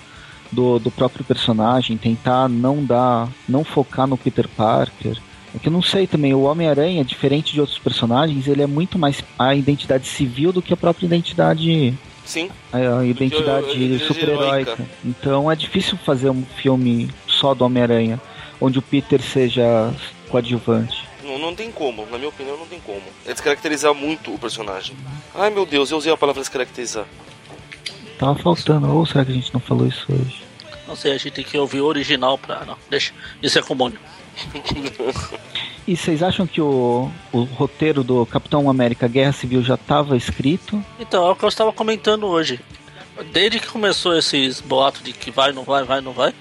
[0.51, 5.17] do, do próprio personagem, tentar não dar, não focar no Peter Parker.
[5.53, 8.97] É que eu não sei também, o Homem-Aranha, diferente de outros personagens, ele é muito
[8.97, 11.93] mais a identidade civil do que a própria identidade
[12.25, 12.49] Sim.
[12.71, 14.71] a identidade identidade super-heróica.
[14.71, 14.87] heróica.
[15.03, 18.21] Então é difícil fazer um filme só do Homem-Aranha,
[18.59, 19.93] onde o Peter seja
[20.29, 21.09] coadjuvante.
[21.23, 23.01] Não, não tem como, na minha opinião, não tem como.
[23.25, 24.95] É descaracterizar muito o personagem.
[25.35, 27.05] Ai meu Deus, eu usei a palavra descaracterizar.
[28.21, 30.43] Tava faltando, ou será que a gente não falou isso hoje?
[30.87, 32.63] Não sei, a gente tem que ouvir o original pra.
[32.63, 33.11] Não, deixa.
[33.41, 33.91] Isso é comum.
[35.87, 40.85] E vocês acham que o, o roteiro do Capitão América Guerra Civil já estava escrito?
[40.99, 42.59] Então, é o que eu estava comentando hoje.
[43.33, 46.31] Desde que começou esses boatos de que vai, não vai, vai, não vai,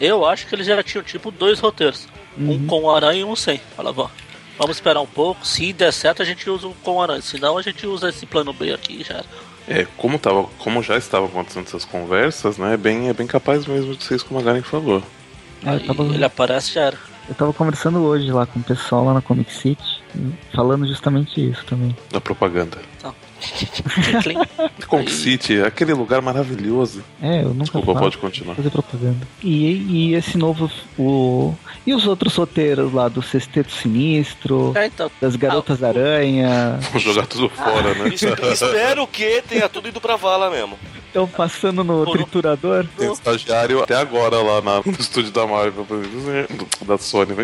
[0.00, 2.08] eu acho que eles já tinham tipo dois roteiros.
[2.38, 3.60] Um com o aranha e um sem.
[3.76, 4.10] Falava, ó,
[4.58, 5.46] vamos esperar um pouco.
[5.46, 7.20] Se der certo, a gente usa o com o aranha.
[7.20, 9.22] Se não, a gente usa esse plano B aqui já.
[9.68, 12.74] É, como, tava, como já estavam acontecendo essas conversas, né?
[12.74, 15.02] É bem, é bem capaz mesmo de ser isso que o Magaren falou.
[15.64, 16.98] É, Aí tava, ele aparece já era.
[17.28, 19.82] eu tava conversando hoje lá com o pessoal lá na Comic City,
[20.54, 21.96] falando justamente isso também.
[22.12, 22.78] Da propaganda.
[23.00, 23.12] Clim.
[24.92, 27.02] Aí- City, aquele lugar maravilhoso.
[27.20, 28.00] É, eu nunca Desculpa, falo.
[28.00, 28.54] pode continuar.
[28.54, 29.26] fazer propaganda.
[29.42, 30.70] E, e esse novo.
[30.98, 31.54] O,
[31.86, 35.10] e os outros roteiros lá do Sexteto Sinistro, É, então.
[35.20, 36.78] das Garotas Aranha.
[36.92, 38.08] Vou jogar tudo fora, né?
[38.14, 40.78] Es- espero que tenha tudo ido pra vala mesmo.
[41.06, 42.12] Estão passando no Pô.
[42.12, 42.86] triturador.
[42.98, 45.86] Tem estagiário até agora lá na- no estúdio da Marvel,
[46.86, 47.34] da Sony.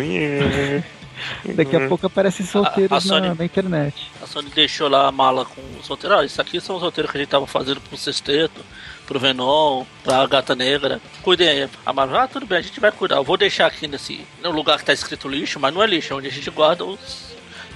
[1.55, 4.11] Daqui a pouco aparecem esses roteiros a Sony- na, na internet.
[4.21, 6.19] A Sony deixou lá a mala com os roteiros.
[6.19, 8.61] Ah, isso aqui são os roteiros que a gente tava fazendo pro Sexteto,
[9.05, 11.01] pro Venom, pra Gata Negra.
[11.21, 11.69] Cuidem aí.
[11.85, 13.17] A Marvel, ah, tudo bem, a gente vai cuidar.
[13.17, 16.13] Eu vou deixar aqui nesse no lugar que tá escrito lixo, mas não é lixo,
[16.13, 16.99] é onde a gente guarda os,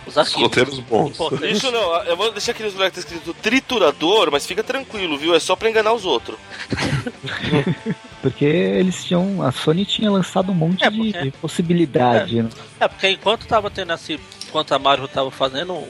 [0.06, 0.44] Os Os arquivos.
[0.44, 1.18] roteiros bons.
[1.44, 5.18] Isso não, eu vou deixar aqui nos lugares que tá escrito triturador, mas fica tranquilo,
[5.18, 5.36] viu?
[5.36, 6.38] É só pra enganar os outros.
[8.22, 9.42] Porque eles tinham.
[9.42, 12.42] A Sony tinha lançado um monte É, de possibilidade.
[12.44, 12.50] né?
[12.80, 14.20] É, porque enquanto tava tendo esse.
[14.48, 15.84] Enquanto a Marvel tava fazendo,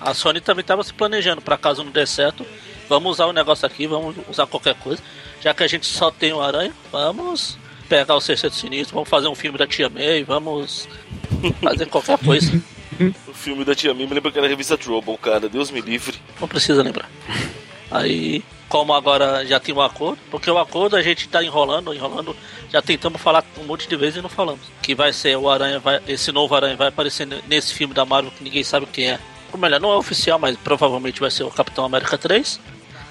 [0.00, 2.44] a Sony também tava se planejando pra caso não der certo.
[2.88, 5.02] Vamos usar o negócio aqui, vamos usar qualquer coisa.
[5.40, 7.56] Já que a gente só tem o Aranha, vamos
[7.88, 10.88] pegar o Sexteto Sinistro, vamos fazer um filme da Tia May, vamos
[11.62, 12.52] fazer qualquer coisa.
[13.26, 15.48] O filme da Tia May me lembra que era a revista Trouble, cara.
[15.48, 16.14] Deus me livre.
[16.40, 17.10] Não precisa lembrar.
[17.92, 22.34] Aí, como agora já tem um acordo, porque o acordo a gente tá enrolando, enrolando,
[22.70, 24.62] já tentamos falar um monte de vezes e não falamos.
[24.80, 28.32] Que vai ser o Aranha, vai, esse novo Aranha vai aparecer nesse filme da Marvel
[28.32, 29.20] que ninguém sabe quem é.
[29.52, 32.58] Ou melhor, não é oficial, mas provavelmente vai ser o Capitão América 3.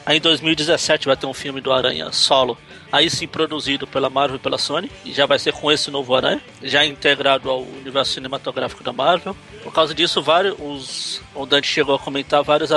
[0.04, 2.58] Aí em 2017 vai ter um filme do Aranha solo,
[2.91, 6.15] aí sim produzido pela Marvel e pela Sony, e já vai ser com esse novo
[6.15, 9.38] Aranha, já integrado ao universo cinematográfico da Marvel.
[9.62, 12.72] Por causa disso, vários, os, o Dante chegou a comentar vários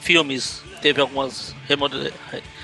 [0.00, 1.54] filmes, teve algumas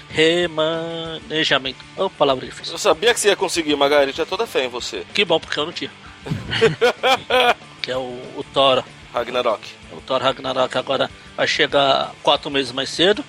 [0.08, 1.84] remanejamento.
[1.96, 2.74] Oh, palavra difícil.
[2.74, 4.12] Eu sabia que você ia conseguir, Magari.
[4.12, 5.04] Tinha toda a fé em você.
[5.12, 5.90] Que bom, porque eu não tinha.
[7.82, 8.82] que é o, o Thor.
[9.12, 9.66] Ragnarok.
[9.92, 13.24] O Thor Ragnarok agora vai chegar quatro meses mais cedo,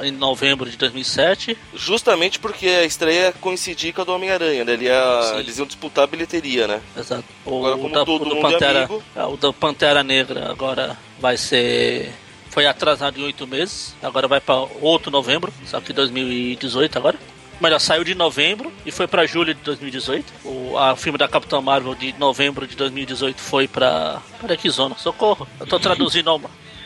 [0.00, 1.56] em novembro de 2007.
[1.74, 4.72] Justamente porque a estreia coincidia com a do Homem-Aranha, né?
[4.72, 6.80] Ele ia, eles iam disputar a bilheteria, né?
[6.96, 7.24] Exato.
[7.44, 9.02] O, Agora, como da, todo o do é Pantera, amigo.
[9.16, 12.12] é, o da Pantera Negra agora vai ser.
[12.52, 17.18] Foi atrasado em oito meses, agora vai para outro novembro, só que 2018 agora.
[17.60, 20.32] Melhor, saiu de novembro e foi para julho de 2018.
[20.44, 24.20] O a filme da Capitã Marvel de novembro de 2018 foi para.
[24.40, 24.96] Para que zona?
[24.98, 25.46] Socorro!
[25.60, 26.28] Eu tô traduzindo.
[26.28, 26.40] ao-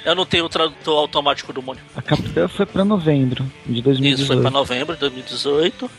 [0.05, 1.81] Eu não tenho o tradutor automático do mundo.
[1.96, 4.42] A Capitã foi pra novembro de Isso foi 2018.
[4.42, 5.90] para novembro de 2018.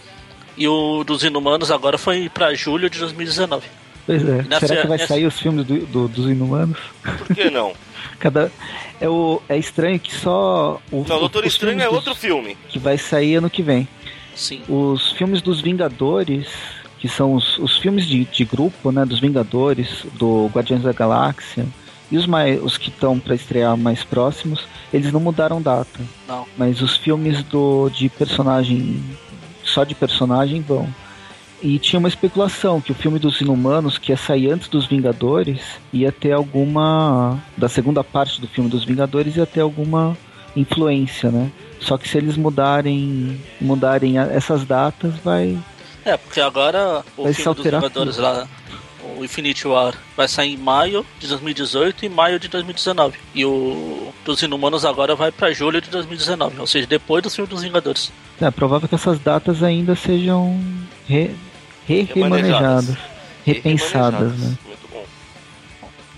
[0.55, 3.67] E o dos Inumanos agora foi para julho de 2019.
[4.05, 4.43] Pois é.
[4.43, 6.77] Nessa- Será que vai nessa- sair os filmes do- do- dos Inumanos?
[7.17, 7.73] Por que não?
[8.19, 8.51] Cada...
[8.99, 9.41] É, o...
[9.47, 10.81] é estranho que só.
[10.91, 11.05] O...
[11.07, 12.57] Não, Doutor os Estranho filmes é dos- outro filme.
[12.69, 13.87] Que vai sair ano que vem.
[14.35, 14.61] Sim.
[14.67, 16.47] Os filmes dos Vingadores,
[16.99, 19.05] que são os, os filmes de, de grupo, né?
[19.05, 21.65] Dos Vingadores, do Guardiões da Galáxia.
[22.09, 25.99] E os, mais, os que estão para estrear mais próximos, eles não mudaram data.
[26.27, 26.45] Não.
[26.57, 29.03] Mas os filmes do de personagem.
[29.63, 30.87] Só de personagem vão.
[31.61, 35.59] E tinha uma especulação que o filme dos Inumanos, que ia sair antes dos Vingadores,
[35.91, 37.41] ia ter alguma.
[37.57, 40.15] Da segunda parte do filme dos Vingadores, ia ter alguma
[40.55, 41.51] influência, né?
[41.79, 45.57] Só que se eles mudarem mudarem essas datas, vai.
[46.05, 48.47] É, porque agora o Vai filme dos Vingadores lá,
[49.17, 53.17] o Infinity War, vai sair em maio de 2018 e maio de 2019.
[53.35, 57.49] E o dos Inumanos agora vai pra julho de 2019, ou seja, depois do filme
[57.49, 58.11] dos Vingadores.
[58.39, 60.59] É provável que essas datas ainda sejam
[61.07, 61.35] re-
[61.87, 62.13] Remanejadas.
[62.15, 62.97] remanejadas,
[63.45, 64.39] repensadas, Remanejadas.
[64.51, 64.57] né?
[64.65, 65.05] Muito bom.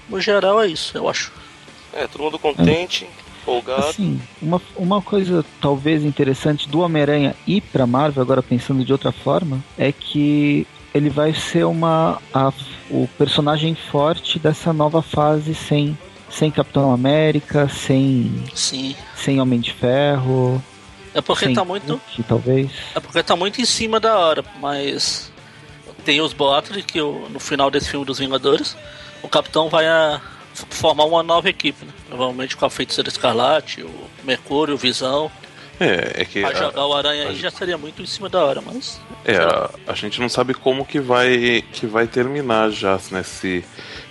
[0.09, 1.31] No geral é isso, eu acho.
[1.93, 3.07] É, todo mundo contente,
[3.41, 3.87] empolgado.
[3.87, 9.11] Assim, uma, uma coisa talvez interessante do Homem-Aranha ir pra Marvel, agora pensando de outra
[9.11, 12.51] forma, é que ele vai ser uma a-
[12.89, 15.97] o personagem forte dessa nova fase sem
[16.31, 18.95] sem Capitão América, sem Sim.
[19.15, 20.63] sem Homem de Ferro,
[21.11, 21.87] É porque sem tá muito.
[21.93, 22.71] Hulk, talvez.
[22.93, 25.28] É porque tá muito em cima da hora, mas
[26.09, 28.75] tem os boatos que no final desse filme dos Vingadores,
[29.21, 30.19] o Capitão vai a,
[30.71, 31.91] formar uma nova equipe, né?
[32.07, 33.91] Provavelmente com a Feiticeira Escarlate, o
[34.23, 35.31] Mercúrio, o Visão.
[35.79, 38.27] É, é que Pra a, jogar o Aranha a- aí já seria muito em cima
[38.27, 38.99] da hora, mas.
[39.23, 43.21] é, a, a gente não sabe como que vai que vai terminar já, né?
[43.21, 43.63] Se,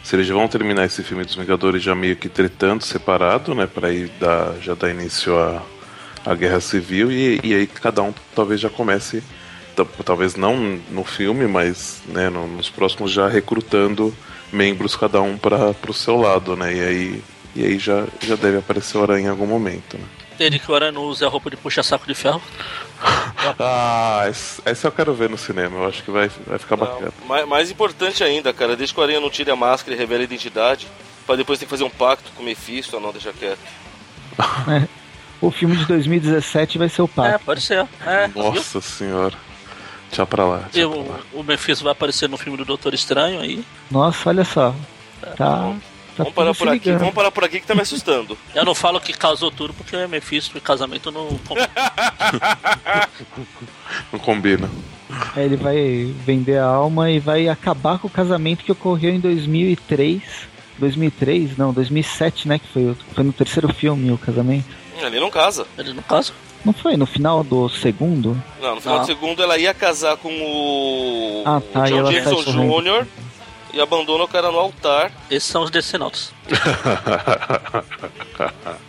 [0.04, 3.66] se eles vão terminar esse filme dos Vingadores já meio que tretando separado, né?
[3.66, 5.60] Pra ir dar, já dar início à,
[6.24, 9.20] à guerra civil e, e aí cada um talvez já comece,
[9.84, 10.56] talvez não
[10.90, 14.14] no filme, mas né, no- nos próximos já recrutando
[14.52, 16.74] membros cada um para pro seu lado, né?
[16.74, 17.22] E aí,
[17.56, 20.04] e aí já, já deve aparecer o Aranha em algum momento, né?
[20.38, 22.40] Desde que o Aranha não use a roupa de puxa-saco de ferro.
[23.58, 25.76] Ah, esse, esse eu quero ver no cinema.
[25.78, 27.12] Eu acho que vai, vai ficar bacana.
[27.20, 29.98] Não, mais, mais importante ainda, cara, desde que o Aranha não tire a máscara e
[29.98, 30.86] revele a identidade,
[31.26, 33.58] pra depois ter que fazer um pacto com o Mephisto, ou não, deixa quieto.
[35.40, 37.44] O filme de 2017 vai ser o É, Pacto.
[37.44, 37.86] pode ser.
[38.04, 39.34] É, Nossa senhora.
[40.10, 40.68] Tchau pra lá.
[40.74, 41.20] E Tchau pra o, lá.
[41.34, 43.64] o Mephisto vai aparecer no filme do Doutor Estranho aí.
[43.90, 44.74] Nossa, olha só.
[45.20, 45.34] Tá.
[45.36, 45.74] tá
[46.16, 46.98] vamos parar por aqui, ligando.
[47.00, 48.36] vamos parar por aqui que tá me assustando.
[48.54, 51.28] Eu não falo que causou tudo porque é Mephisto e casamento não.
[54.12, 54.70] Não combina.
[55.34, 59.20] Aí ele vai vender a alma e vai acabar com o casamento que ocorreu em
[59.20, 60.22] 2003.
[60.78, 61.56] 2003?
[61.56, 62.58] Não, 2007, né?
[62.58, 64.66] Que foi, o- foi no terceiro filme o casamento.
[65.00, 65.66] Ele não casa.
[65.76, 66.32] Ele não casa?
[66.64, 68.40] Não foi no final do segundo?
[68.60, 69.00] Não, no final Ah.
[69.00, 72.82] do segundo ela ia casar com o, Ah, tá, o John correndo.
[72.82, 73.06] Jr.
[73.72, 75.12] e abandona o cara no altar.
[75.30, 76.32] Esses são os decenautas.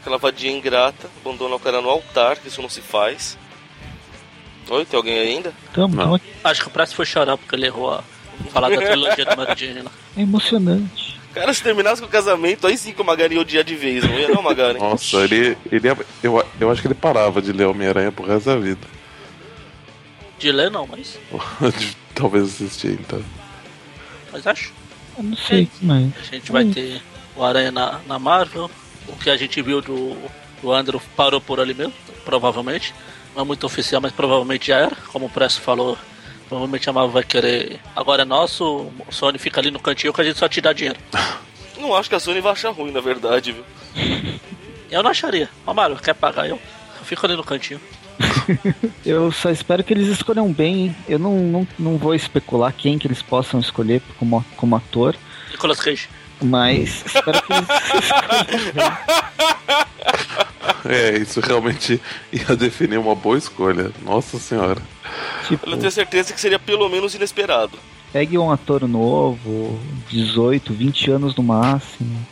[0.01, 3.37] Aquela vadia ingrata, abandona o cara no altar, que isso não se faz.
[4.69, 5.53] Oi, tem alguém ainda?
[5.73, 6.03] Tamo, Não.
[6.03, 6.25] tamo aqui.
[6.43, 8.03] Acho que o Presto foi chorar porque ele errou a
[8.51, 9.91] falar da trilogia da Mary Jane lá.
[10.15, 11.18] É emocionante.
[11.33, 14.03] Cara, se terminasse com o casamento, aí sim que o Magari ia odiar de vez,
[14.03, 14.77] não ia não, Magari?
[14.79, 18.47] Nossa, ele, ele ia- eu, eu acho que ele parava de ler Homem-Aranha pro resto
[18.47, 18.87] da vida.
[20.39, 21.19] De ler não, mas,
[22.15, 23.23] Talvez assistir, então.
[24.31, 24.73] mas acho.
[25.17, 26.11] Eu não sei, mas.
[26.17, 27.01] A gente vai ter
[27.35, 28.69] o Aranha na, na Marvel.
[29.07, 30.17] O que a gente viu do,
[30.61, 31.93] do Andrew parou por ali mesmo,
[32.25, 32.93] provavelmente.
[33.35, 34.95] Não é muito oficial, mas provavelmente já era.
[35.11, 35.97] Como o Presto falou,
[36.49, 37.79] provavelmente a Marvel vai querer.
[37.95, 38.65] Agora é nosso,
[39.07, 40.99] o Sony fica ali no cantinho que a gente só te dá dinheiro.
[41.79, 43.63] Não acho que a Sony vai achar ruim, na verdade, viu?
[44.91, 45.47] Eu não acharia.
[45.67, 46.55] Ó, Mário, quer pagar eu?
[46.97, 47.79] Eu fico ali no cantinho.
[49.05, 50.87] Eu só espero que eles escolham bem.
[50.87, 50.95] hein?
[51.07, 55.15] Eu não, não, não vou especular quem que eles possam escolher como, como ator,
[55.51, 56.09] Nicolas Cage.
[56.41, 57.67] mas espero que eles
[58.03, 58.85] escolham bem.
[60.85, 62.01] É, isso realmente
[62.33, 63.91] ia definir uma boa escolha.
[64.01, 64.81] Nossa senhora.
[65.49, 67.77] Tipo, Eu tenho certeza que seria pelo menos inesperado.
[68.13, 72.25] pegue um ator novo, 18, 20 anos no máximo.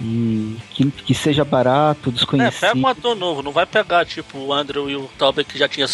[0.00, 2.60] E que, que seja barato, É, desconhecido.
[2.60, 5.66] pega um ator novo, não vai pegar tipo o Andrew e o Tobey que já
[5.68, 5.86] tinha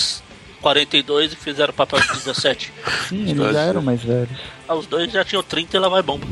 [0.60, 2.70] 42 e fizeram papel de 17.
[3.08, 4.38] Sim, eles já eram mais velhos.
[4.68, 6.26] Ah, os dois já tinham 30 e lá vai bomba.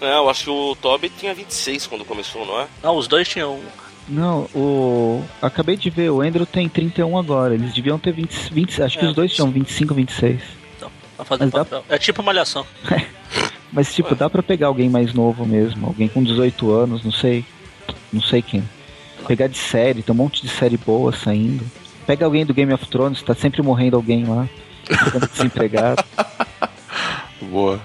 [0.00, 2.66] É, eu acho que o Toby tinha 26 quando começou, não é?
[2.82, 3.60] Não, os dois tinham.
[4.08, 5.22] Não, o.
[5.40, 7.54] Acabei de ver, o Andrew tem 31 agora.
[7.54, 8.52] Eles deviam ter 20.
[8.52, 10.40] 20 acho que É, os dois tinham 25, 26.
[10.76, 11.84] Então, pra fazer Mas dá- papel.
[11.88, 12.66] É tipo malhação.
[13.72, 15.86] Mas, tipo, dá pra pegar alguém mais novo mesmo.
[15.86, 17.42] Alguém com 18 anos, não sei.
[18.12, 18.62] Não sei quem.
[19.26, 21.64] Pegar de série, tem um monte de série boa saindo.
[22.06, 24.46] Pega alguém do Game of Thrones, tá sempre morrendo alguém lá.
[24.84, 26.04] Ficando desempregado.
[27.40, 27.80] Boa.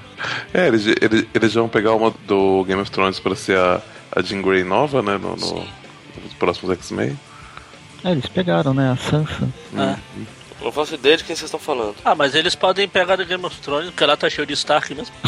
[0.54, 3.82] É, eles, eles, eles vão pegar uma do Game of Thrones pra ser a,
[4.16, 5.18] a Jean Grey nova, né?
[5.18, 5.68] No, no- nos
[6.38, 7.18] próximos X-Men.
[8.04, 8.92] É, eles pegaram, né?
[8.92, 9.50] A Sansa.
[9.76, 9.96] É.
[10.62, 11.96] Não faço ideia de quem vocês estão falando.
[12.04, 14.94] Ah, mas eles podem pegar do Game of Thrones, porque lá tá cheio de Stark
[14.94, 15.14] mesmo.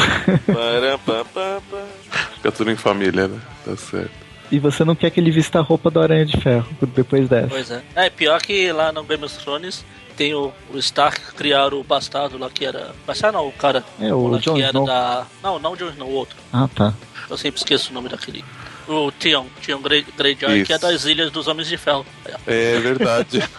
[2.34, 3.40] Fica tudo em família, né?
[3.64, 4.10] Tá certo.
[4.50, 7.48] E você não quer que ele vista a roupa do Aranha de Ferro depois dessa.
[7.48, 7.82] Pois é.
[7.94, 9.84] É, pior que lá no Game of Thrones
[10.16, 12.92] tem o, o Stark que criaram o bastardo lá que era.
[13.06, 13.84] Bastardo não, o cara.
[14.00, 14.86] É, o que era Snow.
[14.86, 15.24] da.
[15.42, 16.36] Não, não o Jon Snow, o outro.
[16.52, 16.92] Ah, tá.
[17.28, 18.44] Eu sempre esqueço o nome daquele.
[18.88, 20.86] O Theon, Theon Grey, Greyjoy, que é Isso.
[20.86, 22.04] das Ilhas dos Homens de Ferro.
[22.46, 22.74] É.
[22.74, 23.42] É verdade.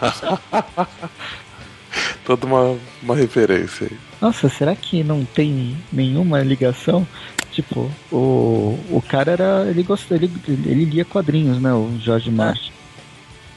[2.24, 3.98] Toda uma, uma referência aí.
[4.20, 7.06] Nossa, será que não tem nenhuma ligação?
[7.50, 9.66] Tipo, o, o cara era.
[9.68, 11.72] Ele gostou, ele, ele lia quadrinhos, né?
[11.72, 12.72] O George Martin.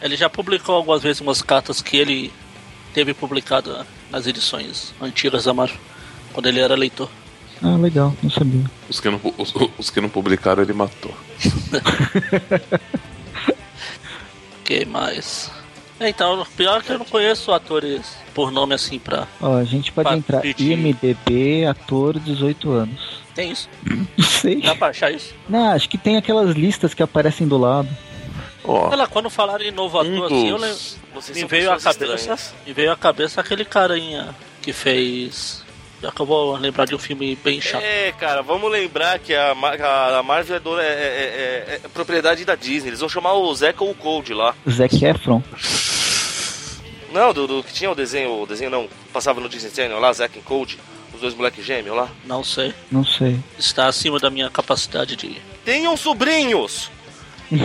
[0.02, 2.32] Ele já publicou algumas vezes umas cartas que ele
[2.94, 5.78] teve publicado nas edições antigas da Marvel,
[6.34, 7.10] quando ele era leitor.
[7.62, 8.64] Ah, legal, não sabia.
[8.90, 11.14] Os que não, os, os que não publicaram, ele matou.
[14.64, 15.52] que mais?
[16.00, 19.28] É, então, pior que eu não conheço atores por nome assim pra.
[19.42, 20.78] Ó, a gente pode Pra entrar pedir.
[20.78, 23.26] IMDB, ator 18 anos.
[23.34, 23.70] Tem isso?
[24.18, 24.62] Não sei.
[24.62, 25.34] Dá pra achar isso?
[25.50, 27.90] Não, acho que tem aquelas listas que aparecem do lado.
[28.64, 30.78] Olha lá, quando falaram em novo ator um assim, eu lembro.
[31.34, 32.54] Me veio, a cabeça, estranhas.
[32.66, 35.65] me veio a cabeça aquele carinha que fez.
[36.06, 37.82] Já que eu vou lembrar de um filme bem chato.
[37.82, 41.88] É, cara, vamos lembrar que a, a- a Marvel é, dona- é- é- é- é
[41.88, 42.90] propriedade da Disney.
[42.90, 44.54] Eles vão chamar o Zeca ou o Cold lá.
[44.70, 45.42] Zac Efron.
[47.12, 50.14] Não, do, do que tinha o desenho, o desenho não, passava no Disney Channel lá,
[50.14, 50.78] Zack e Cold,
[51.12, 52.08] os dois moleques gêmeos lá.
[52.24, 52.72] Não sei.
[52.92, 53.40] Não sei.
[53.58, 55.42] Está acima da minha capacidade de.
[55.64, 56.92] Tenham sobrinhos!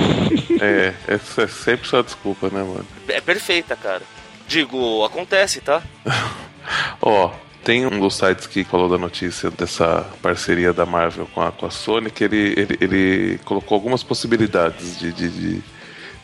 [0.62, 2.86] É, essa é sempre sua desculpa, né, mano?
[3.08, 4.02] É perfeita, cara.
[4.46, 5.82] Digo, acontece, tá?
[7.00, 7.30] Ó,
[7.70, 11.66] tem um dos sites que falou da notícia dessa parceria da Marvel com a, com
[11.66, 15.62] a Sony que ele, ele, ele colocou algumas possibilidades de, de, de-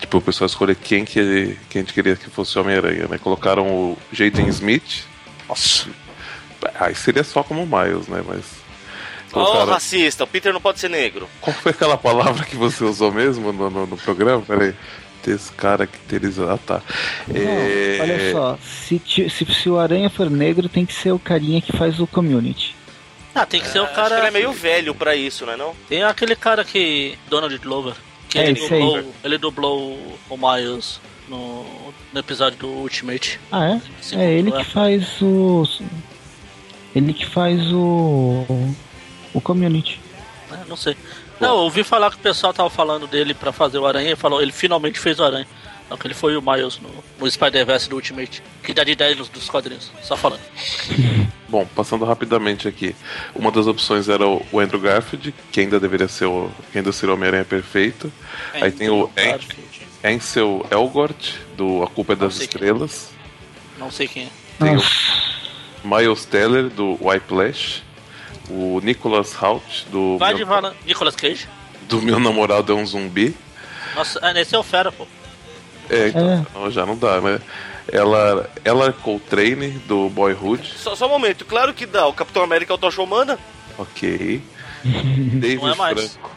[0.00, 3.06] tipo, o pessoal escolher quem que ele, quem a gente queria que fosse o Homem-Aranha,
[3.06, 3.16] né?
[3.16, 5.04] Colocaram o Jaden Smith.
[5.48, 5.88] Nossa.
[6.80, 8.24] Aí seria só como o Miles, né?
[8.26, 8.44] Mas.
[9.28, 9.72] Ô, Colocaram...
[9.72, 11.28] racista, o Peter não pode ser negro.
[11.40, 14.42] Qual foi aquela palavra que você usou mesmo no, no, no programa?
[14.42, 14.74] Peraí.
[15.26, 16.50] Descaracterizar.
[16.50, 16.82] Ah, tá.
[17.34, 21.18] É, Não, olha só, se, se, se o Aranha for negro, tem que ser o
[21.18, 22.74] carinha que faz o community.
[23.34, 24.16] Ah, tem que ser o que cara.
[24.18, 25.74] ele é meio velho pra isso, não é não?
[25.88, 27.18] Tem aquele cara que.
[27.28, 27.94] Donald Glover.
[28.28, 28.80] Que É, ele, esse aí.
[28.80, 31.66] dublou, ele dublou o Miles no,
[32.12, 33.38] no episódio do Ultimate.
[33.52, 33.80] Ah, é?
[34.00, 34.56] Sim, é ele é.
[34.58, 35.64] que faz o.
[36.94, 38.46] Ele que faz o.
[39.34, 40.00] O community.
[40.50, 40.96] É, não sei.
[41.40, 44.16] Não, eu ouvi falar que o pessoal tava falando dele pra fazer o Aranha e
[44.16, 45.46] falou, ele finalmente fez o Aranha.
[45.88, 48.42] Não, que ele foi o Miles no, no Spider-Verse do Ultimate.
[48.62, 49.92] Que dá de 10 nos, dos quadrinhos.
[50.02, 50.40] Só falando.
[51.48, 52.96] Bom, passando rapidamente aqui.
[53.34, 56.50] Uma das opções era o o Andrew Garfield, que ainda deveria ser o.
[56.72, 58.12] que ainda seria o Homem-Aranha perfeito.
[58.52, 59.86] Aí tem o Andrew An- Garfield.
[60.02, 62.64] Ansel Elgort, do A Culpa é das Não sei quem é.
[62.72, 63.10] Estrelas.
[63.78, 64.28] Não sei quem é.
[64.58, 64.82] Tem o
[65.96, 67.82] Miles Teller, do Whiplash.
[68.48, 70.16] O Nicholas Hoult, do.
[70.18, 71.48] Vai de meu, Vala- Nicolas Cage.
[71.88, 73.34] do meu namorado é um zumbi.
[73.94, 75.06] Nossa, ah, esse é o Fera, pô.
[75.88, 77.40] É, então, não, já não dá, né?
[77.92, 80.74] Ela, ela Coltrane, do Boyhood.
[80.76, 82.06] Só, só um momento, claro que dá.
[82.06, 83.38] O Capitão América é o Tocha Humana,
[83.78, 84.42] Ok.
[84.84, 86.00] Dave Não é mais.
[86.12, 86.30] Franco.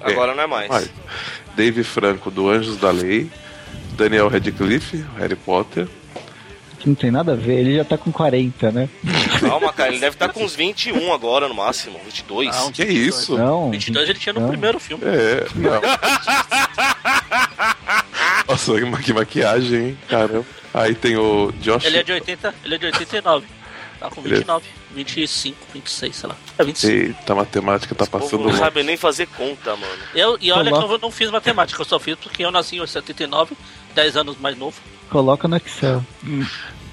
[0.00, 0.68] agora não é mais.
[0.68, 0.90] mais.
[1.56, 3.30] Dave Franco, do Anjos da Lei.
[3.92, 5.88] Daniel Radcliffe, Harry Potter.
[6.78, 8.88] Que não tem nada a ver, ele já tá com 40, né?
[9.40, 12.54] Calma, cara, ele deve estar com uns 21 agora no máximo, 22.
[12.54, 13.06] Ah, um Que 22.
[13.14, 13.36] isso?
[13.36, 14.48] Não, 22 ele tinha no não.
[14.48, 15.02] primeiro filme.
[15.04, 15.80] É, não.
[18.48, 19.98] Nossa, que ma- que maquiagem, hein?
[20.08, 20.44] Caramba.
[20.72, 21.84] Aí tem o Josh.
[21.84, 23.46] Ele é de 80, ele é de 89.
[24.00, 24.64] Tá com Ele é- 29,
[24.94, 26.36] 25, 26, sei lá.
[26.56, 26.92] É 25.
[26.92, 28.58] Eita, a matemática tá povo passando não mal.
[28.58, 30.02] sabe nem fazer conta, mano.
[30.14, 32.76] Eu, e olha Coloca- que eu não fiz matemática, eu só fiz porque eu nasci
[32.78, 33.56] em 79,
[33.94, 34.76] 10 anos mais novo.
[35.08, 36.04] Coloca no Excel.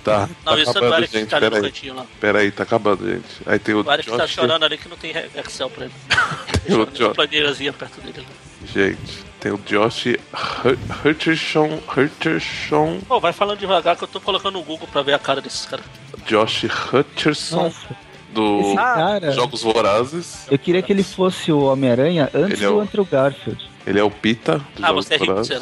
[0.04, 1.30] Tá, Não, tá isso é o acabando, Eric que gente.
[1.30, 2.06] tá ali no cantinho lá.
[2.20, 3.26] Peraí, tá acabando, gente.
[3.46, 4.32] Aí tem o, O Eric tá Josh.
[4.32, 5.94] chorando ali que não tem Excel pra ele.
[6.66, 7.16] Tem o Josh.
[7.16, 8.26] planilhazinha perto dele.
[8.74, 10.06] Gente, tem o Josh
[11.04, 11.80] Hutcherson.
[11.96, 13.00] Hutcherson.
[13.08, 15.66] Pô, vai falando devagar que eu tô colocando no Google pra ver a cara desses
[15.66, 15.86] caras.
[16.26, 17.88] Josh Hutcherson, Nossa,
[18.34, 19.32] do cara.
[19.32, 20.48] Jogos Vorazes.
[20.50, 23.70] Eu queria que ele fosse o Homem-Aranha antes é do o- Andrew Garfield.
[23.86, 25.60] Ele é o Pita do Ah, Jogos você é rico você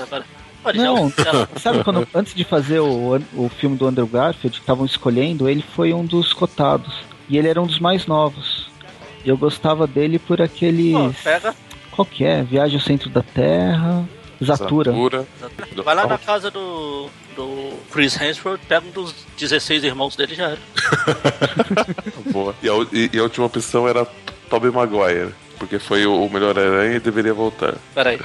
[0.76, 1.11] Não,
[1.59, 5.64] sabe quando antes de fazer o, o filme do Andrew Garfield, que estavam escolhendo, ele
[5.76, 6.93] foi um dos cotados.
[7.30, 8.68] E ele era um dos mais novos.
[9.24, 10.39] E eu gostava dele por
[11.24, 11.55] pega,
[11.91, 12.43] Qual que é?
[12.43, 14.07] Viagem ao Centro da Terra.
[14.43, 14.91] Zatura.
[14.91, 15.26] Zatura.
[15.84, 20.49] vai lá na casa do, do Chris Hemsworth, pega um dos 16 irmãos dele já
[20.49, 20.59] era.
[22.32, 22.53] Boa.
[22.61, 24.05] E a, e- e a última opção era
[24.49, 25.34] Tobey Maguire.
[25.57, 27.76] Porque foi o, o melhor aranha e deveria voltar.
[27.95, 28.18] Pera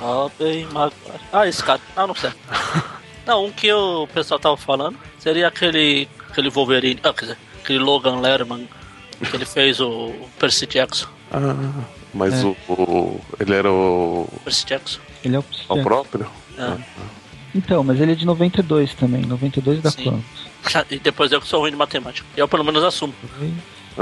[0.00, 1.20] Tobey Maguire.
[1.32, 1.80] Ah, esse cara.
[1.94, 2.30] Ah, não sei.
[3.26, 6.98] Não, um que o pessoal tava falando seria aquele, aquele Wolverine.
[7.04, 8.66] Ah, quer dizer, aquele Logan Lerman
[9.28, 11.06] que ele fez o Percy Jackson.
[11.30, 11.54] Ah,
[12.14, 12.46] mas É.
[12.46, 14.26] o, o- Ele era o.
[14.42, 14.98] Percy Jackson.
[15.22, 16.26] Ele é o o próprio?
[16.58, 16.76] É.
[17.54, 19.22] Então, mas ele é de 92 também.
[19.22, 20.04] 92 da Sim.
[20.04, 20.86] quanto?
[20.90, 22.26] E depois eu que sou ruim de matemática.
[22.36, 23.14] Eu pelo menos assumo.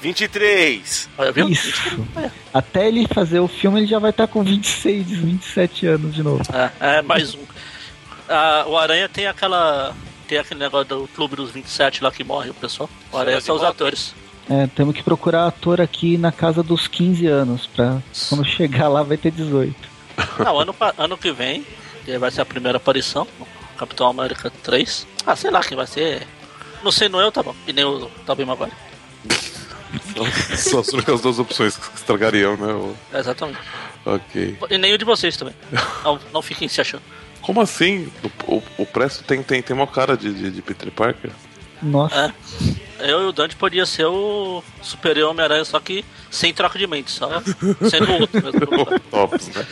[0.00, 1.08] 23.
[1.18, 1.48] Olha, viu?
[1.48, 1.72] Isso.
[2.52, 6.42] Até ele fazer o filme, ele já vai estar com 26, 27 anos de novo.
[6.52, 7.40] É, é mais um.
[8.28, 9.94] Ah, o Aranha tem aquela.
[10.26, 12.88] Tem aquele negócio do clube dos 27 lá que morre o pessoal.
[13.10, 14.14] O Aranha são os atores.
[14.48, 19.02] É, temos que procurar ator aqui na casa dos 15 anos, pra quando chegar lá
[19.02, 19.74] vai ter 18.
[20.42, 21.66] Não, ano, ano que vem
[22.18, 23.26] vai ser a primeira aparição.
[23.76, 25.06] Capitão América 3.
[25.26, 26.26] Ah, sei lá quem vai ser.
[26.82, 27.54] Não sei, não eu, tá bom.
[27.66, 28.72] E nem o Tobey Maguire.
[30.56, 32.72] São as únicas duas opções que estragariam, né?
[32.72, 33.58] O- É, exatamente.
[34.06, 34.56] Ok.
[34.70, 35.54] E nem o de vocês também.
[36.04, 37.02] Não, não fiquem se achando.
[37.42, 38.10] Como assim?
[38.46, 41.30] O, o, o Presto tem, tem, tem uma cara de, de, de Peter Parker?
[41.82, 42.88] Nossa, É.
[43.10, 47.12] Eu e o Dante podia ser o superior Homem-Aranha, só que sem troca de mente,
[47.12, 47.28] só
[47.88, 48.98] sendo o outro mesmo.
[49.10, 49.64] Topos, né?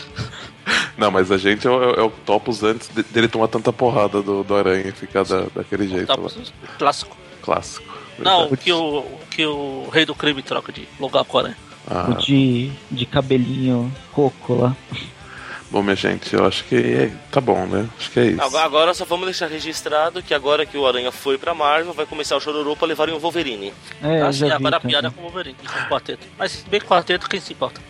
[0.96, 4.22] Não, mas a gente é o, é o Topos antes de- dele tomar tanta porrada
[4.22, 6.28] do, do Aranha e ficar da, daquele jeito Tá, lá.
[6.78, 7.16] clássico.
[7.42, 7.86] Clássico.
[8.18, 11.56] Não, o que o, o que o rei do crime troca de lugar com aranha.
[11.88, 14.76] Ah, o de, de cabelinho coco lá.
[15.70, 17.88] bom, minha gente, eu acho que é- tá bom, né?
[17.98, 18.42] Acho que é isso.
[18.42, 22.06] Agora, agora só vamos deixar registrado que agora que o Aranha foi pra Marvel, vai
[22.06, 23.72] começar o chororô pra levarem o Wolverine.
[24.02, 26.26] É, eu assim, já vi agora a piada é com o Wolverine, com o quarteto.
[26.38, 27.80] Mas bem quarteto, quem se importa?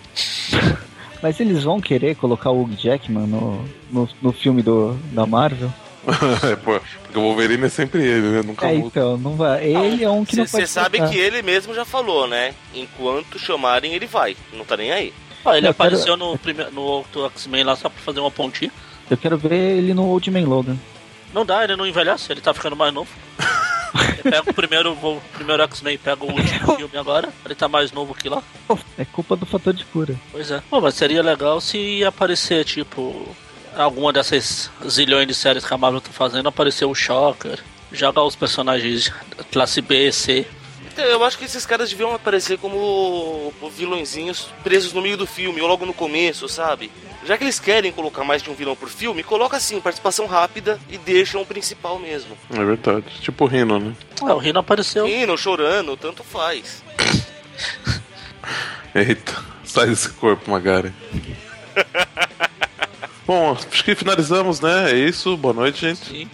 [1.23, 5.73] Mas eles vão querer colocar o Hugh Jackman no, no, no filme do, da Marvel?
[6.53, 8.43] É, porque o Wolverine é sempre ele, né?
[8.45, 8.87] Nunca É, muda.
[8.87, 9.65] então, não vai.
[9.65, 12.55] Ele é um que não Você sabe que ele mesmo já falou, né?
[12.75, 14.37] Enquanto chamarem, ele vai.
[14.53, 15.13] Não tá nem aí.
[15.45, 18.31] Ó, ele Eu quero- apareceu no, primeiro, no outro X-Men lá só pra fazer uma
[18.31, 18.71] pontinha.
[19.11, 20.77] Eu quero ver ele no Old Man Logan.
[21.35, 23.11] Não dá, ele não envelhece, ele tá ficando mais novo.
[24.23, 28.15] Pega o primeiro, o primeiro X-Men, pega o último filme agora, ele tá mais novo
[28.15, 28.43] que lá.
[28.99, 30.15] É culpa do fator de cura.
[30.33, 30.61] Pois é.
[30.69, 33.27] Pô, mas seria legal se aparecer, tipo,
[33.77, 37.59] alguma dessas zilhões de séries que a Marvel tá fazendo, aparecer o Shocker,
[37.93, 39.13] jogar os personagens
[39.53, 40.47] classe B, C.
[40.93, 45.61] Então, eu acho que esses caras deviam aparecer como vilõezinhos presos no meio do filme,
[45.61, 46.91] ou logo no começo, sabe?
[47.27, 50.79] Já que eles querem colocar mais de um vilão por filme, coloca assim, participação rápida
[50.89, 52.39] e deixam o principal mesmo.
[52.51, 53.05] É verdade.
[53.21, 53.95] Tipo o Rino, né?
[54.23, 55.07] Ah, o Rino apareceu.
[55.07, 56.83] Rindo, chorando, tanto faz.
[58.95, 60.95] Eita, sai desse corpo, Magari.
[63.27, 64.93] Bom, acho que finalizamos, né?
[64.93, 65.37] É isso.
[65.37, 66.05] Boa noite, gente.
[66.07, 66.31] Sim.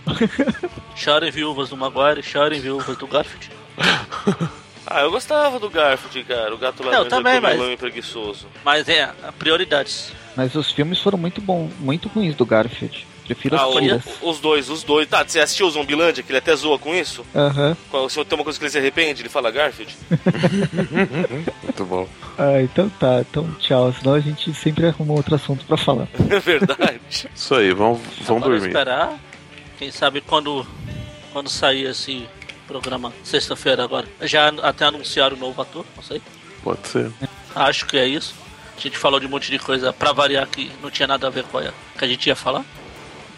[0.95, 3.51] chorem viúvas do Maguire, chorem viúvas do Garfield.
[4.85, 6.55] Ah, eu gostava do Garfield, cara.
[6.55, 8.47] O gato Eu laranja também, mas- e preguiçoso.
[8.63, 10.13] Mas é, prioridades.
[10.37, 13.07] Mas os filmes foram muito bons, muito ruins do Garfield.
[13.27, 13.75] Prefiro Ah, as
[14.23, 15.09] o- os dois, os dois.
[15.09, 17.25] Tá, você assistiu o Zombilândia, que ele até zoa com isso?
[17.35, 17.77] Aham.
[17.91, 19.95] Qual- Se tem uma coisa que ele se arrepende, ele fala Garfield.
[21.63, 22.09] Muito bom.
[22.39, 23.21] Ah, então tá.
[23.21, 23.93] Então tchau.
[23.93, 26.09] Senão a gente sempre arruma outro assunto pra falar.
[26.31, 27.01] É verdade.
[27.35, 28.67] Isso aí, vamos, vamos dormir.
[28.69, 29.19] esperar.
[29.79, 30.67] Quem sabe quando,
[31.33, 32.27] quando sair esse
[32.67, 34.07] programa, sexta-feira agora.
[34.23, 36.23] Já até anunciaram o novo ator, não sei.
[36.63, 37.11] Pode ser.
[37.55, 38.35] Acho que é isso.
[38.77, 41.31] A gente falou de um monte de coisa pra variar que não tinha nada a
[41.31, 42.65] ver com a que a gente ia falar.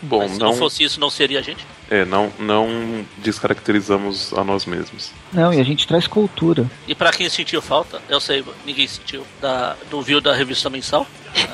[0.05, 1.67] Bom, Mas se não, não fosse isso, não seria a gente.
[1.91, 5.11] é, não, não descaracterizamos a nós mesmos.
[5.33, 6.71] Não, e a gente traz cultura.
[6.87, 11.07] E pra quem sentiu falta, eu sei, ninguém sentiu, da, do view da revista mensal.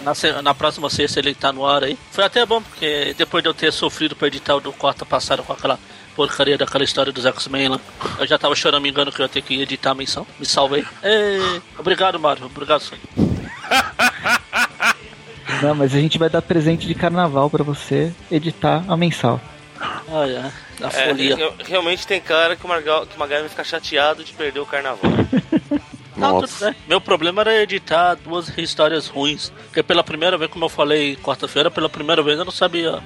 [0.02, 1.96] Na, na próxima sexta ele tá no ar aí.
[2.10, 5.42] Foi até bom, porque depois de eu ter sofrido pra editar o do quarta passada
[5.42, 5.78] com aquela
[6.16, 7.80] porcaria daquela história dos X-Men lá,
[8.18, 10.26] eu já tava chorando, me engano, que eu ia ter que editar a menção.
[10.38, 10.84] Me salvei.
[11.02, 12.44] Ê, obrigado, Mário.
[12.46, 13.04] Obrigado, Sônia.
[15.62, 19.40] Não, mas a gente vai dar presente de carnaval pra você editar a mensal.
[19.80, 21.36] Ai, a É, folia.
[21.36, 24.66] re- realmente tem cara que o Margal, que o vai ficar chateado de perder o
[24.66, 25.10] carnaval.
[26.16, 26.74] Não, tudo bem.
[26.86, 29.50] Meu problema era editar duas histórias ruins.
[29.66, 33.00] Porque pela primeira vez, como eu falei quarta-feira, pela primeira vez eu não sabia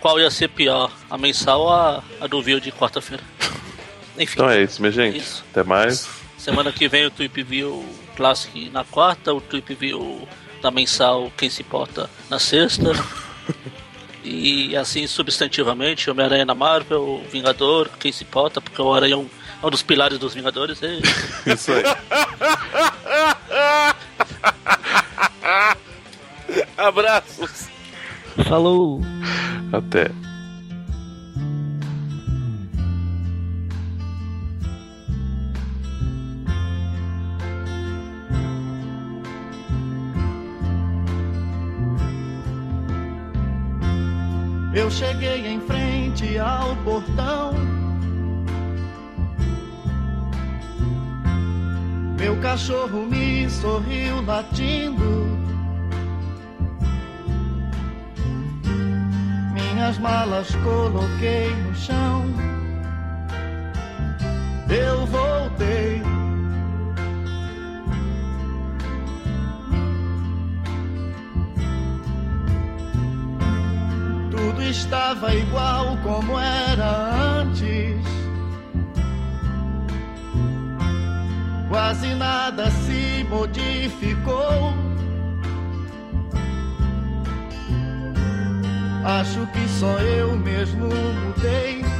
[0.00, 3.22] qual ia ser pior, a mensal ou a, a do view de quarta-feira.
[4.18, 5.16] Enfim, Então é isso, minha gente.
[5.18, 5.42] Isso.
[5.50, 6.06] Até mais.
[6.36, 7.82] semana que vem o Tweep View
[8.14, 10.28] Classic na quarta, o Tweep View
[10.64, 12.90] da mensal Quem Se Importa na sexta.
[14.26, 19.28] E assim substantivamente, Homem-Aranha na Marvel, Vingador, Quem Se Importa, porque o Aranha é um,
[19.62, 20.80] é um dos pilares dos Vingadores.
[20.80, 21.02] E...
[21.52, 21.82] Isso aí.
[26.78, 27.68] Abraços!
[28.48, 29.02] Falou!
[29.70, 30.10] Até.
[44.74, 47.54] Eu cheguei em frente ao portão.
[52.18, 55.28] Meu cachorro me sorriu latindo.
[59.52, 62.24] Minhas malas coloquei no chão.
[64.68, 66.02] Eu voltei.
[74.74, 77.96] Estava igual como era antes.
[81.68, 84.74] Quase nada se modificou.
[89.04, 91.93] Acho que só eu mesmo mudei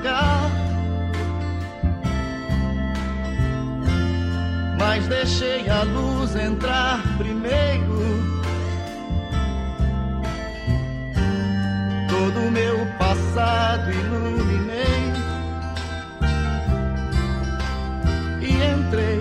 [0.00, 0.50] devagar.
[4.78, 8.00] Mas deixei a luz entrar primeiro.
[12.08, 15.12] Todo o meu passado iluminei.
[18.40, 19.20] E entrei.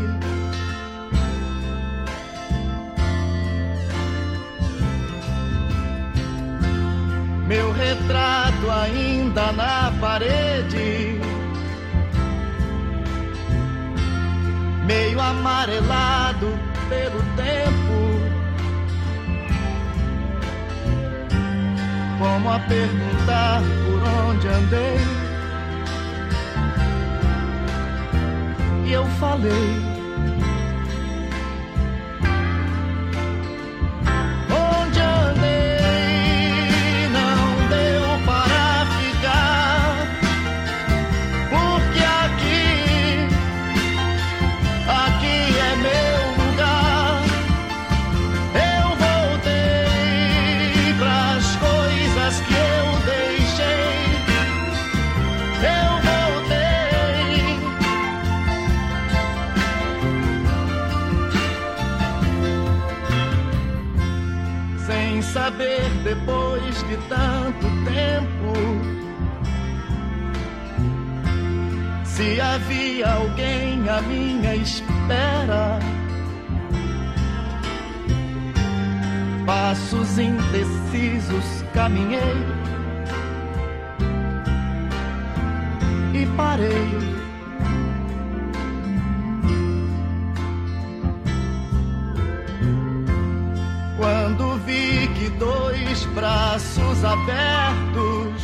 [7.47, 8.18] Meu retrato
[8.67, 11.19] ainda na parede.
[14.85, 16.47] Meio amarelado
[16.89, 17.97] pelo tempo.
[22.17, 24.99] Como a perguntar por onde andei.
[28.87, 29.88] E eu falei.
[67.09, 68.53] Tanto tempo
[72.05, 75.79] se havia alguém à minha espera.
[79.45, 82.45] Passos indecisos caminhei
[86.13, 87.08] e parei.
[96.19, 98.43] Braços abertos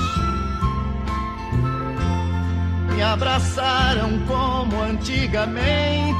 [2.87, 6.15] me abraçaram como antigamente.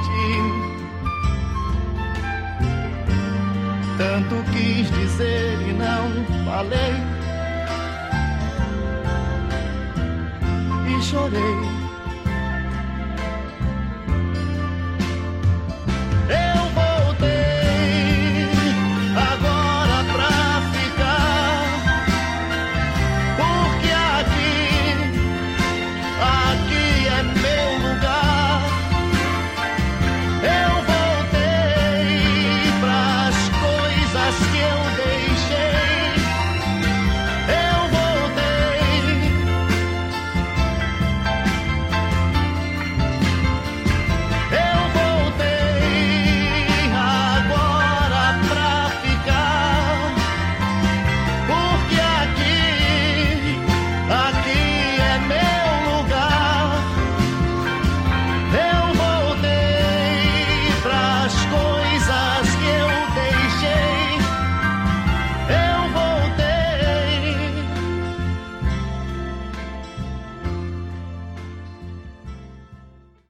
[3.97, 6.93] Tanto quis dizer e não falei.
[10.89, 11.74] E chorei.